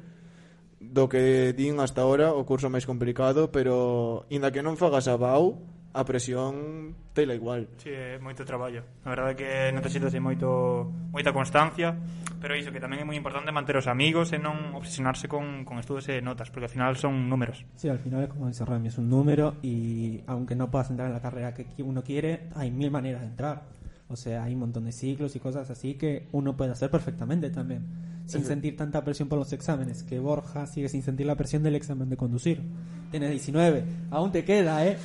do 0.81 1.05
que 1.05 1.53
din 1.53 1.77
hasta 1.85 2.01
ahora 2.01 2.33
o 2.33 2.49
curso 2.49 2.73
máis 2.73 2.89
complicado, 2.89 3.53
pero 3.53 4.25
inda 4.33 4.49
que 4.49 4.65
non 4.65 4.81
fagas 4.81 5.05
a 5.05 5.21
BAU, 5.21 5.61
a 5.95 6.05
presión 6.05 6.95
tela 7.15 7.35
igual. 7.35 7.71
Sí, 7.79 7.89
é 7.89 8.19
moito 8.19 8.43
traballo. 8.43 8.83
A 9.07 9.15
verdade 9.15 9.31
é 9.31 9.39
que 9.39 9.51
necesitas 9.71 10.11
moito, 10.19 10.91
moita 11.15 11.31
constancia, 11.31 11.95
pero 12.43 12.59
iso 12.59 12.75
que 12.75 12.83
tamén 12.83 12.99
é 12.99 13.07
moi 13.07 13.15
importante 13.15 13.55
manter 13.55 13.79
os 13.79 13.87
amigos 13.87 14.35
e 14.35 14.39
non 14.43 14.75
obsesionarse 14.75 15.31
con, 15.31 15.63
con 15.63 15.79
estudos 15.79 16.11
e 16.11 16.19
notas, 16.19 16.51
porque 16.51 16.67
ao 16.67 16.75
final 16.75 16.99
son 16.99 17.31
números. 17.31 17.63
Sí, 17.79 17.87
al 17.87 18.03
final 18.03 18.27
es 18.27 18.31
como 18.35 18.51
dice 18.51 18.67
Rami, 18.67 18.91
es 18.91 18.99
un 18.99 19.07
número 19.07 19.55
y 19.63 20.19
aunque 20.27 20.59
no 20.59 20.67
puedas 20.67 20.91
entrar 20.91 21.07
en 21.07 21.15
la 21.15 21.23
carrera 21.23 21.55
que 21.55 21.71
uno 21.87 22.03
quiere, 22.03 22.51
hay 22.59 22.75
mil 22.75 22.91
maneras 22.91 23.23
de 23.23 23.31
entrar. 23.31 23.63
O 24.11 24.17
sea, 24.17 24.45
hay 24.45 24.53
un 24.55 24.61
montón 24.61 24.85
de 24.85 24.93
ciclos 24.93 25.35
y 25.35 25.41
cosas 25.41 25.71
así 25.71 25.95
que 25.95 26.29
uno 26.33 26.57
puede 26.57 26.73
hacer 26.73 26.91
perfectamente 26.91 27.51
también. 27.51 27.87
Sin 28.27 28.45
sentir 28.45 28.77
tanta 28.77 29.05
presión 29.05 29.29
por 29.29 29.39
los 29.39 29.53
exámenes, 29.53 30.03
que 30.03 30.19
Borja 30.19 30.67
sigue 30.67 30.89
sin 30.89 31.03
sentir 31.03 31.27
la 31.27 31.37
presión 31.37 31.63
del 31.63 31.75
examen 31.75 32.09
de 32.09 32.17
conducir. 32.17 32.63
Tienes 33.11 33.31
19, 33.31 33.85
aún 34.11 34.33
te 34.33 34.45
queda, 34.45 34.87
¿eh? 34.87 34.97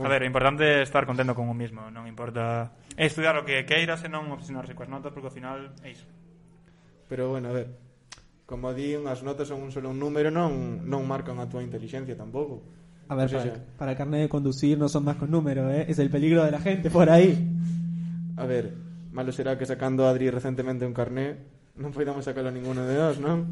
A 0.00 0.08
ver, 0.08 0.24
o 0.24 0.28
importante 0.28 0.64
é 0.64 0.80
estar 0.80 1.04
contento 1.04 1.36
con 1.36 1.52
o 1.52 1.56
mismo, 1.56 1.92
non 1.92 2.08
importa 2.08 2.72
é 2.96 3.04
estudar 3.04 3.36
o 3.36 3.44
que 3.44 3.60
queiras 3.68 4.00
e 4.00 4.08
non 4.08 4.32
obsesionarse 4.32 4.72
coas 4.72 4.88
notas 4.88 5.12
porque 5.12 5.28
ao 5.28 5.36
final 5.36 5.76
é 5.84 5.92
iso. 5.92 6.08
Pero 7.12 7.28
bueno, 7.28 7.52
a 7.52 7.54
ver, 7.56 7.76
como 8.48 8.72
di, 8.72 8.96
as 8.96 9.20
notas 9.20 9.52
son 9.52 9.60
un 9.60 9.68
solo 9.68 9.92
un 9.92 10.00
número, 10.00 10.32
non 10.32 10.80
non 10.88 11.04
marcan 11.04 11.36
a 11.44 11.48
túa 11.48 11.60
inteligencia 11.60 12.16
tampouco. 12.16 12.64
A 13.12 13.14
ver, 13.14 13.28
o 13.28 13.32
sea, 13.36 13.44
para, 13.44 13.60
para 13.76 13.90
el 13.92 13.98
carnet 14.00 14.20
de 14.24 14.30
conducir 14.32 14.80
no 14.80 14.88
son 14.88 15.04
más 15.04 15.20
con 15.20 15.28
números, 15.28 15.68
número, 15.68 15.84
¿eh? 15.84 15.92
es 15.92 16.00
el 16.00 16.08
peligro 16.08 16.40
de 16.40 16.56
la 16.56 16.60
gente 16.64 16.88
por 16.88 17.12
ahí. 17.12 17.36
A 18.40 18.48
ver, 18.48 18.72
malo 19.12 19.28
será 19.28 19.60
que 19.60 19.68
sacando 19.68 20.08
a 20.08 20.10
Adri 20.10 20.32
recentemente 20.32 20.88
un 20.88 20.96
carné 20.96 21.36
non 21.76 21.92
podamos 21.92 22.24
sacarlo 22.24 22.48
a 22.48 22.56
ninguno 22.56 22.88
de 22.88 22.96
nós, 22.96 23.20
non? 23.20 23.44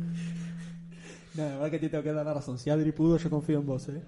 Na 1.36 1.52
no, 1.52 1.60
verdad 1.60 1.68
que 1.68 1.80
te 1.84 1.88
tengo 1.92 2.04
que 2.04 2.16
dar 2.16 2.24
a 2.24 2.32
razón. 2.32 2.56
Si 2.56 2.72
Adri 2.72 2.92
pudo, 2.92 3.20
yo 3.20 3.28
confío 3.28 3.60
en 3.60 3.66
vos, 3.68 3.88
¿eh? 3.92 4.00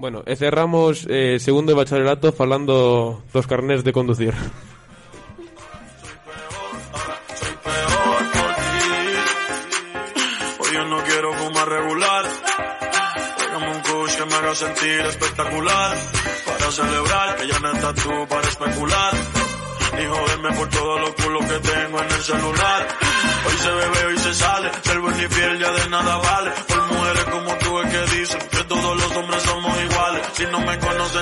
Bueno, 0.00 0.24
e 0.24 0.32
cerramos 0.32 1.04
eh, 1.12 1.36
segundo 1.36 1.76
de 1.76 1.76
bacharelato 1.76 2.32
falando 2.32 3.20
dos 3.36 3.46
carnés 3.46 3.84
de 3.84 3.92
conducir. 3.92 4.32
Sentir 14.50 15.00
espectacular. 15.06 15.96
Para 16.44 16.72
celebrar 16.72 17.36
que 17.36 17.46
ya 17.46 17.60
no 17.60 17.72
estás 17.72 17.94
tú 18.02 18.26
para 18.28 18.48
especular. 18.48 19.12
Y 19.92 20.04
joderme 20.06 20.52
por 20.52 20.68
todos 20.68 21.00
los 21.00 21.10
culos 21.14 21.44
que 21.46 21.58
tengo 21.60 22.02
en 22.02 22.10
el 22.10 22.20
celular. 22.20 22.88
Hoy 23.46 23.56
se 23.62 23.70
bebe, 23.70 24.06
hoy 24.06 24.18
se 24.18 24.34
sale. 24.34 24.70
Ser 24.82 25.00
buen 25.00 25.14
y 25.14 25.28
fiel 25.28 25.58
ya 25.60 25.70
de 25.70 25.88
nada 25.88 26.16
vale. 26.16 26.50
Por 26.66 26.86
mujeres 26.88 27.24
como 27.24 27.54
tú 27.58 27.80
es 27.80 27.90
que 27.90 28.16
dicen 28.18 28.40
que 28.50 28.59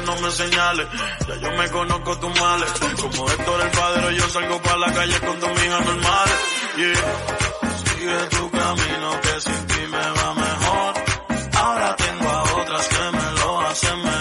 no 0.02 0.16
me 0.20 0.30
señales. 0.30 0.86
Ya 1.26 1.36
yo 1.36 1.50
me 1.52 1.70
conozco 1.70 2.18
tus 2.18 2.40
males. 2.40 2.72
Como 3.00 3.30
Héctor 3.30 3.60
el 3.60 3.70
padre, 3.70 4.16
yo 4.16 4.28
salgo 4.28 4.62
para 4.62 4.78
la 4.78 4.92
calle 4.92 5.20
con 5.20 5.40
dos 5.40 5.64
hijas 5.64 5.84
normales. 5.86 6.34
Yeah. 6.76 7.76
Sigue 7.84 8.16
tu 8.30 8.50
camino 8.50 9.20
que 9.22 9.40
sin 9.40 9.66
ti 9.66 9.80
me 9.90 10.10
va 10.18 10.34
mejor. 10.34 10.94
Ahora 11.54 11.96
tengo 11.96 12.28
a 12.28 12.42
otras 12.42 12.88
que 12.88 13.16
me 13.16 13.40
lo 13.40 13.60
hacen 13.60 14.02
mejor. 14.02 14.17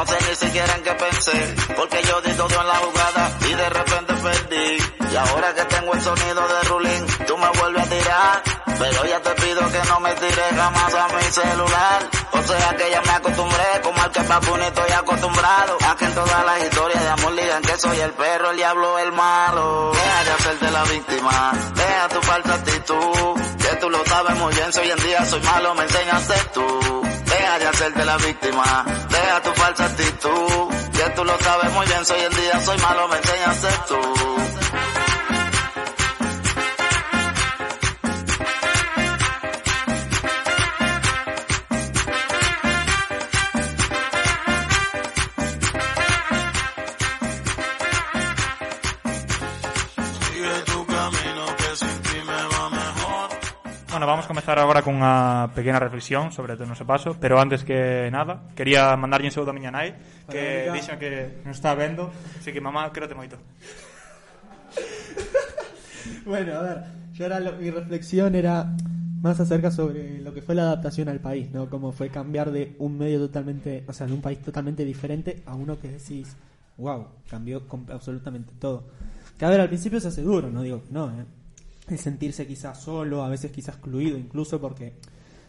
No 0.00 0.06
sé 0.06 0.16
ni 0.30 0.34
siquiera 0.34 0.74
en 0.76 0.82
qué 0.82 0.92
pensé. 0.92 1.54
Porque 1.76 2.02
yo 2.02 2.20
di 2.22 2.32
todo 2.32 2.60
en 2.60 2.66
la 2.66 2.76
jugada 2.76 3.38
y 3.42 3.54
de 3.54 3.68
repente 3.68 4.14
perdí. 4.14 4.78
Y 5.12 5.16
ahora 5.16 5.54
que 5.54 5.64
tengo 5.64 5.92
el 5.92 6.00
sonido 6.00 6.48
de 6.48 6.62
Rulín, 6.68 7.06
tú 7.26 7.36
me 7.36 7.48
vuelves 7.60 7.82
a 7.82 7.90
tirar. 7.90 8.42
Pero 8.78 9.04
ya 9.04 9.20
te 9.20 9.30
pido 9.42 9.60
que 9.70 9.88
no 9.88 10.00
me 10.00 10.14
tires 10.14 10.52
jamás 10.56 10.94
a 10.94 11.08
mi 11.08 11.22
celular. 11.22 12.08
O 12.32 12.42
sea 12.42 12.76
que 12.78 12.90
ya 12.90 13.02
me 13.02 13.10
acostumbré, 13.10 13.80
como 13.82 14.02
al 14.02 14.10
que 14.10 14.20
papu 14.22 14.56
estoy 14.56 14.90
acostumbrado. 14.92 15.76
A 15.86 15.96
que 15.96 16.04
en 16.06 16.14
todas 16.14 16.46
las 16.46 16.64
historias 16.64 17.02
de 17.02 17.08
amor 17.10 17.36
digan 17.36 17.62
que 17.62 17.76
soy 17.76 18.00
el 18.00 18.12
perro, 18.12 18.50
el 18.52 18.56
diablo, 18.56 18.98
el 19.00 19.12
malo. 19.12 19.92
Deja 19.92 20.24
de 20.24 20.30
hacerte 20.30 20.70
la 20.70 20.84
víctima, 20.84 21.52
deja 21.74 22.08
tu 22.08 22.22
falsa 22.22 22.54
actitud. 22.54 23.40
Que 23.58 23.76
tú 23.76 23.90
lo 23.90 24.02
sabes 24.06 24.36
muy 24.36 24.54
bien, 24.54 24.72
si 24.72 24.80
hoy 24.80 24.90
en 24.90 25.02
día 25.04 25.26
soy 25.26 25.40
malo, 25.42 25.74
me 25.74 25.82
enseñaste 25.82 26.34
tú. 26.54 27.09
Deja 27.40 27.58
de 27.58 27.68
hacerte 27.68 28.04
la 28.04 28.18
víctima, 28.18 28.84
deja 29.08 29.42
tu 29.42 29.50
falsa 29.52 29.86
actitud. 29.86 30.68
Que 30.92 31.10
tú 31.16 31.24
lo 31.24 31.38
sabes 31.38 31.72
muy 31.72 31.86
bien, 31.86 32.04
si 32.04 32.12
hoy 32.12 32.20
en 32.20 32.36
día 32.36 32.60
soy 32.60 32.76
malo, 32.78 33.08
me 33.08 33.16
enseñaste 33.16 33.68
tú. 33.88 34.59
Vamos 54.10 54.26
comezar 54.26 54.58
agora 54.58 54.82
cunha 54.82 55.54
pequena 55.54 55.78
reflexión 55.78 56.34
sobre 56.34 56.58
o 56.58 56.66
noso 56.66 56.82
paso, 56.82 57.14
pero 57.14 57.38
antes 57.38 57.62
que 57.62 58.10
nada, 58.10 58.42
quería 58.58 58.90
mandarlle 58.98 59.30
un 59.30 59.34
saúdo 59.34 59.50
a 59.50 59.54
miña 59.54 59.70
nai, 59.70 59.94
que 60.26 60.66
Hola, 60.66 60.98
que 60.98 61.38
non 61.46 61.54
está 61.54 61.78
vendo, 61.78 62.10
así 62.34 62.50
que 62.50 62.58
mamá, 62.58 62.90
quérote 62.90 63.14
moito. 63.14 63.38
Bueno, 66.26 66.54
a 66.58 66.62
ver, 66.62 66.78
yo 67.14 67.24
ahora 67.24 67.40
lo- 67.40 67.56
mi 67.56 67.70
reflexión 67.70 68.34
era 68.34 68.74
más 69.22 69.38
acerca 69.38 69.70
sobre 69.70 70.18
lo 70.20 70.32
que 70.34 70.42
fue 70.42 70.54
la 70.54 70.62
adaptación 70.62 71.08
al 71.08 71.20
país, 71.20 71.50
¿no? 71.52 71.68
Cómo 71.70 71.92
fue 71.92 72.08
cambiar 72.10 72.50
de 72.50 72.74
un 72.78 72.98
medio 72.98 73.18
totalmente, 73.20 73.84
o 73.86 73.92
sea, 73.92 74.06
de 74.06 74.12
un 74.14 74.20
país 74.20 74.40
totalmente 74.40 74.84
diferente 74.84 75.42
a 75.46 75.54
uno 75.54 75.78
que 75.78 75.88
decís, 75.88 76.36
wow, 76.78 77.06
cambió 77.28 77.62
absolutamente 77.92 78.52
todo. 78.58 78.84
Que 79.38 79.44
a 79.44 79.50
ver, 79.50 79.60
al 79.60 79.68
principio 79.68 80.00
se 80.00 80.08
hace 80.08 80.22
duro, 80.22 80.50
no 80.50 80.62
digo 80.62 80.82
no, 80.90 81.10
¿eh? 81.10 81.24
El 81.90 81.98
sentirse 81.98 82.46
quizás 82.46 82.80
solo, 82.80 83.24
a 83.24 83.28
veces 83.28 83.50
quizás 83.50 83.74
excluido, 83.74 84.16
incluso 84.16 84.60
porque 84.60 84.94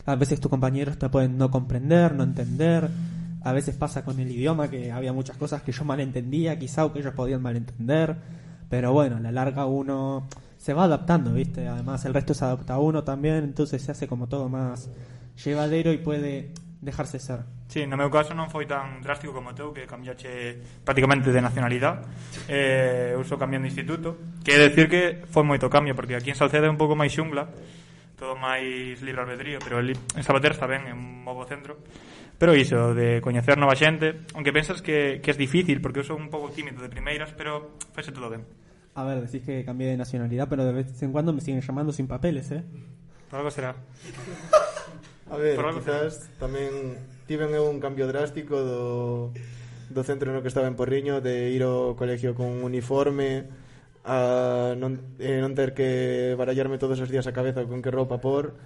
a 0.06 0.16
veces 0.16 0.40
tus 0.40 0.50
compañeros 0.50 0.98
te 0.98 1.08
pueden 1.08 1.38
no 1.38 1.52
comprender, 1.52 2.16
no 2.16 2.24
entender. 2.24 2.90
A 3.44 3.54
veces 3.54 3.76
pasa 3.76 4.04
con 4.04 4.20
el 4.20 4.32
idioma 4.32 4.70
que 4.70 4.92
había 4.92 5.14
muchas 5.14 5.38
cosas 5.38 5.62
que 5.62 5.72
yo 5.72 5.84
malentendía, 5.84 6.58
quizá 6.58 6.86
o 6.86 6.94
que 6.94 7.00
ellos 7.00 7.14
podían 7.14 7.42
malentender. 7.42 8.18
Pero 8.70 8.92
bueno, 8.92 9.18
a 9.18 9.20
la 9.20 9.32
larga 9.32 9.66
uno 9.66 10.28
se 10.58 10.74
va 10.74 10.86
adaptando, 10.86 11.34
¿viste? 11.34 11.68
Además 11.68 12.06
el 12.06 12.14
resto 12.14 12.34
se 12.34 12.46
adapta 12.46 12.76
a 12.76 12.80
uno 12.80 13.04
también, 13.04 13.44
entonces 13.44 13.82
se 13.82 13.92
hace 13.92 14.08
como 14.08 14.28
todo 14.28 14.50
más 14.50 14.90
llevadero 15.44 15.92
y 15.92 15.98
puede 15.98 16.54
dejarse 16.82 17.20
ser. 17.20 17.46
Sí, 17.70 17.86
no 17.86 17.96
meu 17.96 18.10
caso 18.10 18.34
non 18.34 18.50
foi 18.50 18.66
tan 18.66 19.06
drástico 19.06 19.32
como 19.32 19.54
o 19.54 19.56
teu 19.56 19.70
que 19.70 19.86
cambiache 19.86 20.82
prácticamente 20.82 21.30
de 21.30 21.38
nacionalidade. 21.38 22.10
Eh, 22.50 23.14
eu 23.14 23.22
só 23.22 23.38
cambiando 23.38 23.70
de 23.70 23.72
instituto, 23.72 24.42
que 24.42 24.58
decir 24.58 24.90
que 24.90 25.22
foi 25.30 25.46
moito 25.46 25.70
cambio 25.70 25.94
porque 25.94 26.18
aquí 26.18 26.34
en 26.34 26.38
Salceda 26.38 26.66
é 26.66 26.74
un 26.74 26.82
pouco 26.82 26.98
máis 26.98 27.14
xungla, 27.14 27.54
todo 28.18 28.34
máis 28.34 28.98
libre 29.06 29.22
albedrío, 29.22 29.62
pero 29.62 29.78
ali, 29.78 29.94
en 29.94 30.24
Sabater 30.26 30.58
está 30.58 30.66
ben, 30.66 30.90
é 30.90 30.94
un 30.94 31.22
novo 31.22 31.46
centro. 31.46 31.78
Pero 32.42 32.58
iso, 32.58 32.98
de 32.98 33.22
coñecer 33.22 33.62
nova 33.62 33.78
xente, 33.78 34.26
aunque 34.34 34.50
pensas 34.50 34.82
que, 34.82 35.22
que 35.22 35.30
é 35.30 35.38
difícil, 35.38 35.78
porque 35.86 36.02
eu 36.02 36.06
sou 36.10 36.18
un 36.18 36.34
pouco 36.34 36.50
tímido 36.50 36.82
de 36.82 36.90
primeiras, 36.90 37.30
pero 37.38 37.78
fese 37.94 38.10
todo 38.10 38.34
ben. 38.34 38.42
A 38.98 39.06
ver, 39.06 39.22
decís 39.22 39.46
que 39.46 39.62
cambié 39.62 39.94
de 39.94 40.02
nacionalidad, 40.02 40.50
pero 40.50 40.66
de 40.66 40.74
vez 40.74 40.90
en 41.06 41.14
cuando 41.14 41.32
me 41.32 41.46
siguen 41.46 41.62
llamando 41.62 41.94
sin 41.94 42.10
papeles, 42.10 42.50
¿eh? 42.50 42.66
Por 43.30 43.38
algo 43.38 43.54
será. 43.54 43.78
A 45.32 45.38
ver, 45.38 45.56
Probable. 45.56 45.80
quizás 45.80 46.28
tamén 46.44 47.00
tiven 47.24 47.56
un 47.56 47.80
cambio 47.80 48.04
drástico 48.04 48.60
do, 48.60 49.32
do 49.88 50.02
centro 50.04 50.36
no 50.36 50.44
que 50.44 50.52
estaba 50.52 50.68
en 50.68 50.76
Porriño 50.76 51.24
de 51.24 51.56
ir 51.56 51.64
ao 51.64 51.96
colegio 51.96 52.36
con 52.36 52.52
un 52.52 52.68
uniforme 52.68 53.48
a 54.04 54.76
non, 54.76 55.00
eh, 55.24 55.40
non 55.40 55.56
ter 55.56 55.72
que 55.72 56.36
barallarme 56.36 56.76
todos 56.76 57.00
os 57.00 57.08
días 57.08 57.32
a 57.32 57.36
cabeza 57.36 57.64
con 57.64 57.80
que 57.80 57.96
roupa 57.96 58.20
por 58.20 58.60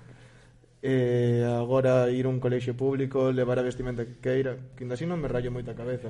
eh, 0.82 1.46
agora 1.46 2.10
ir 2.10 2.26
a 2.26 2.34
un 2.34 2.42
colexio 2.42 2.74
público 2.74 3.30
levar 3.30 3.62
a 3.62 3.68
vestimenta 3.68 4.02
que 4.02 4.18
queira 4.18 4.58
que 4.74 4.90
ainda 4.90 4.98
así 4.98 5.06
non 5.06 5.22
me 5.22 5.30
rayo 5.30 5.54
moita 5.54 5.78
cabeza 5.78 6.10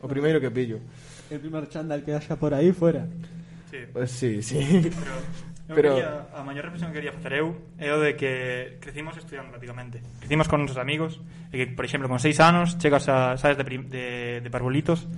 o 0.00 0.08
primeiro 0.08 0.40
que 0.40 0.48
pillo 0.48 0.80
el 1.28 1.36
primer 1.36 1.68
chándal 1.68 2.00
que 2.00 2.16
haxa 2.16 2.40
por 2.40 2.56
aí 2.56 2.72
fuera 2.72 3.04
sí. 3.68 3.84
pues 3.92 4.08
sí, 4.08 4.40
sí 4.40 4.88
pero 4.88 5.51
Eu 5.72 5.76
pero... 5.76 5.90
Quería, 5.96 6.28
a 6.36 6.44
maior 6.44 6.68
reflexión 6.68 6.92
que 6.92 7.00
quería 7.00 7.16
facer 7.16 7.40
eu 7.40 7.56
é 7.80 7.88
o 7.88 7.98
de 7.98 8.12
que 8.14 8.76
crecimos 8.78 9.16
estudiando 9.16 9.48
prácticamente. 9.48 10.04
Crecimos 10.20 10.46
con 10.46 10.60
nosos 10.60 10.76
amigos, 10.76 11.16
e 11.48 11.56
que, 11.56 11.66
por 11.72 11.88
exemplo, 11.88 12.06
con 12.12 12.20
seis 12.20 12.36
anos 12.38 12.76
chegas 12.76 13.08
a 13.08 13.40
sales 13.40 13.56
de, 13.56 13.64
prim, 13.64 13.88
de, 13.88 14.44
de 14.44 14.50
parvulitos 14.52 15.08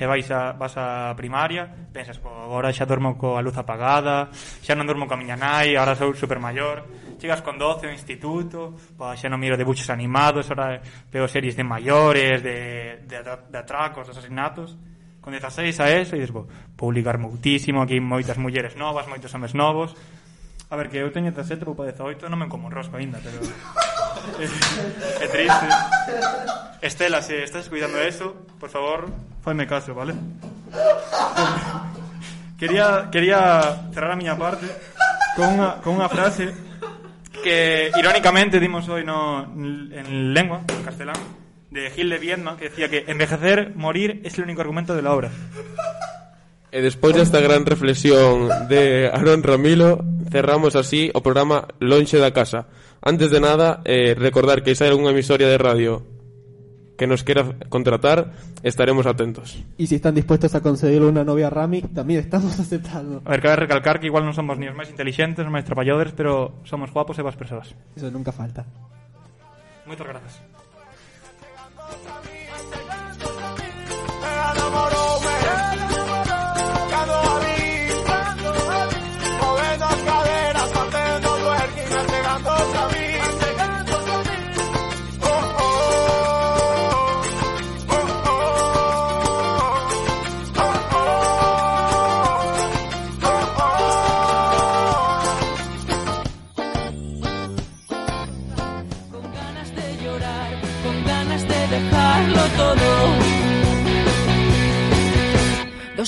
e 0.00 0.04
vais 0.08 0.26
a, 0.32 0.56
vas 0.56 0.74
a 0.80 1.12
primaria, 1.14 1.68
pensas, 1.92 2.16
po, 2.16 2.32
agora 2.32 2.72
xa 2.72 2.88
dormo 2.88 3.20
coa 3.20 3.44
luz 3.44 3.54
apagada, 3.60 4.32
xa 4.34 4.72
non 4.72 4.88
dormo 4.88 5.04
coa 5.04 5.20
miña 5.20 5.36
nai, 5.36 5.76
agora 5.76 5.92
sou 5.94 6.10
super 6.16 6.40
maior. 6.40 6.88
Chegas 7.20 7.44
con 7.44 7.60
12 7.60 7.84
ao 7.84 7.92
instituto, 7.92 8.74
po, 8.96 9.12
xa 9.12 9.28
non 9.28 9.36
miro 9.36 9.60
debuxos 9.60 9.92
animados, 9.92 10.48
ahora 10.48 10.80
veo 11.12 11.28
series 11.28 11.52
de 11.52 11.62
maiores, 11.68 12.40
de, 12.40 13.04
de, 13.04 13.18
de 13.20 13.58
atracos, 13.60 14.08
de 14.08 14.16
asesinatos 14.16 14.74
con 15.20 15.32
16 15.32 15.80
a 15.80 15.86
eso 15.92 16.16
e 16.16 16.24
dices, 16.24 16.32
bo, 16.32 16.48
publicar 16.76 17.20
moitísimo 17.20 17.84
aquí 17.84 18.00
moitas 18.00 18.40
mulleres 18.40 18.74
novas, 18.74 19.06
moitos 19.06 19.32
homes 19.36 19.52
novos. 19.52 19.92
A 20.70 20.78
ver, 20.78 20.88
que 20.88 21.02
eu 21.02 21.10
teño 21.12 21.34
17, 21.34 21.66
vou 21.66 21.76
para 21.76 21.92
18, 21.92 22.30
non 22.30 22.40
me 22.40 22.48
como 22.48 22.68
un 22.68 22.74
rosco 22.74 22.96
aínda, 22.96 23.18
pero... 23.20 23.42
é 25.24 25.26
triste. 25.28 25.66
Estela, 26.80 27.20
se 27.20 27.42
estás 27.42 27.68
cuidando 27.68 27.98
eso, 28.00 28.46
por 28.56 28.70
favor, 28.70 29.10
faime 29.42 29.66
caso, 29.66 29.92
vale? 29.92 30.14
quería, 32.60 33.08
quería 33.10 33.88
cerrar 33.92 34.12
a 34.12 34.16
miña 34.16 34.36
parte 34.36 34.68
con 35.34 35.56
unha, 35.56 35.80
con 35.80 35.96
unha 35.96 36.12
frase 36.12 36.52
que 37.40 37.88
irónicamente 37.96 38.60
dimos 38.60 38.84
hoy 38.92 39.00
no, 39.00 39.48
en 39.48 40.36
lengua, 40.36 40.60
en 40.68 40.84
castelán, 40.84 41.16
de 41.70 41.90
Gil 41.90 42.10
de 42.10 42.18
Viedma, 42.18 42.56
que 42.56 42.68
decía 42.68 42.88
que 42.88 43.04
envejecer, 43.06 43.74
morir 43.76 44.20
es 44.24 44.36
el 44.38 44.44
único 44.44 44.60
argumento 44.60 44.94
de 44.94 45.02
la 45.02 45.12
obra. 45.12 45.30
E 46.70 46.78
despois 46.78 47.18
desta 47.18 47.42
gran 47.42 47.66
reflexión 47.66 48.46
de 48.70 49.10
Aaron 49.10 49.42
Ramilo, 49.42 50.06
cerramos 50.30 50.78
así 50.78 51.10
o 51.10 51.18
programa 51.18 51.66
Lonxe 51.82 52.22
da 52.22 52.30
Casa. 52.30 52.70
Antes 53.02 53.34
de 53.34 53.42
nada, 53.42 53.82
eh, 53.82 54.14
recordar 54.14 54.62
que 54.62 54.78
se 54.78 54.86
hai 54.86 54.94
algunha 54.94 55.10
emisoria 55.10 55.50
de 55.50 55.58
radio 55.58 56.06
que 56.94 57.08
nos 57.10 57.24
quera 57.24 57.58
contratar, 57.72 58.30
estaremos 58.62 59.06
atentos. 59.06 59.58
Y 59.78 59.88
si 59.88 59.96
están 59.96 60.14
dispuestos 60.14 60.54
a 60.54 60.60
concederle 60.60 61.08
una 61.08 61.24
novia 61.24 61.48
a 61.48 61.50
Rami, 61.50 61.80
también 61.80 62.20
estamos 62.20 62.54
aceptando. 62.60 63.22
A 63.24 63.30
ver, 63.30 63.40
cabe 63.40 63.56
recalcar 63.66 63.98
que 63.98 64.06
igual 64.06 64.22
non 64.22 64.36
somos 64.36 64.54
ni 64.54 64.70
os 64.70 64.76
máis 64.76 64.92
inteligentes, 64.94 65.42
os 65.42 65.50
máis 65.50 65.66
traballadores, 65.66 66.14
pero 66.14 66.62
somos 66.62 66.92
guapos 66.94 67.18
e 67.18 67.24
boas 67.24 67.34
persoas. 67.40 67.74
Eso 67.98 68.14
nunca 68.14 68.30
falta. 68.30 68.62
Moitas 69.88 70.06
grazas. 70.06 70.49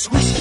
Swish. 0.03 0.23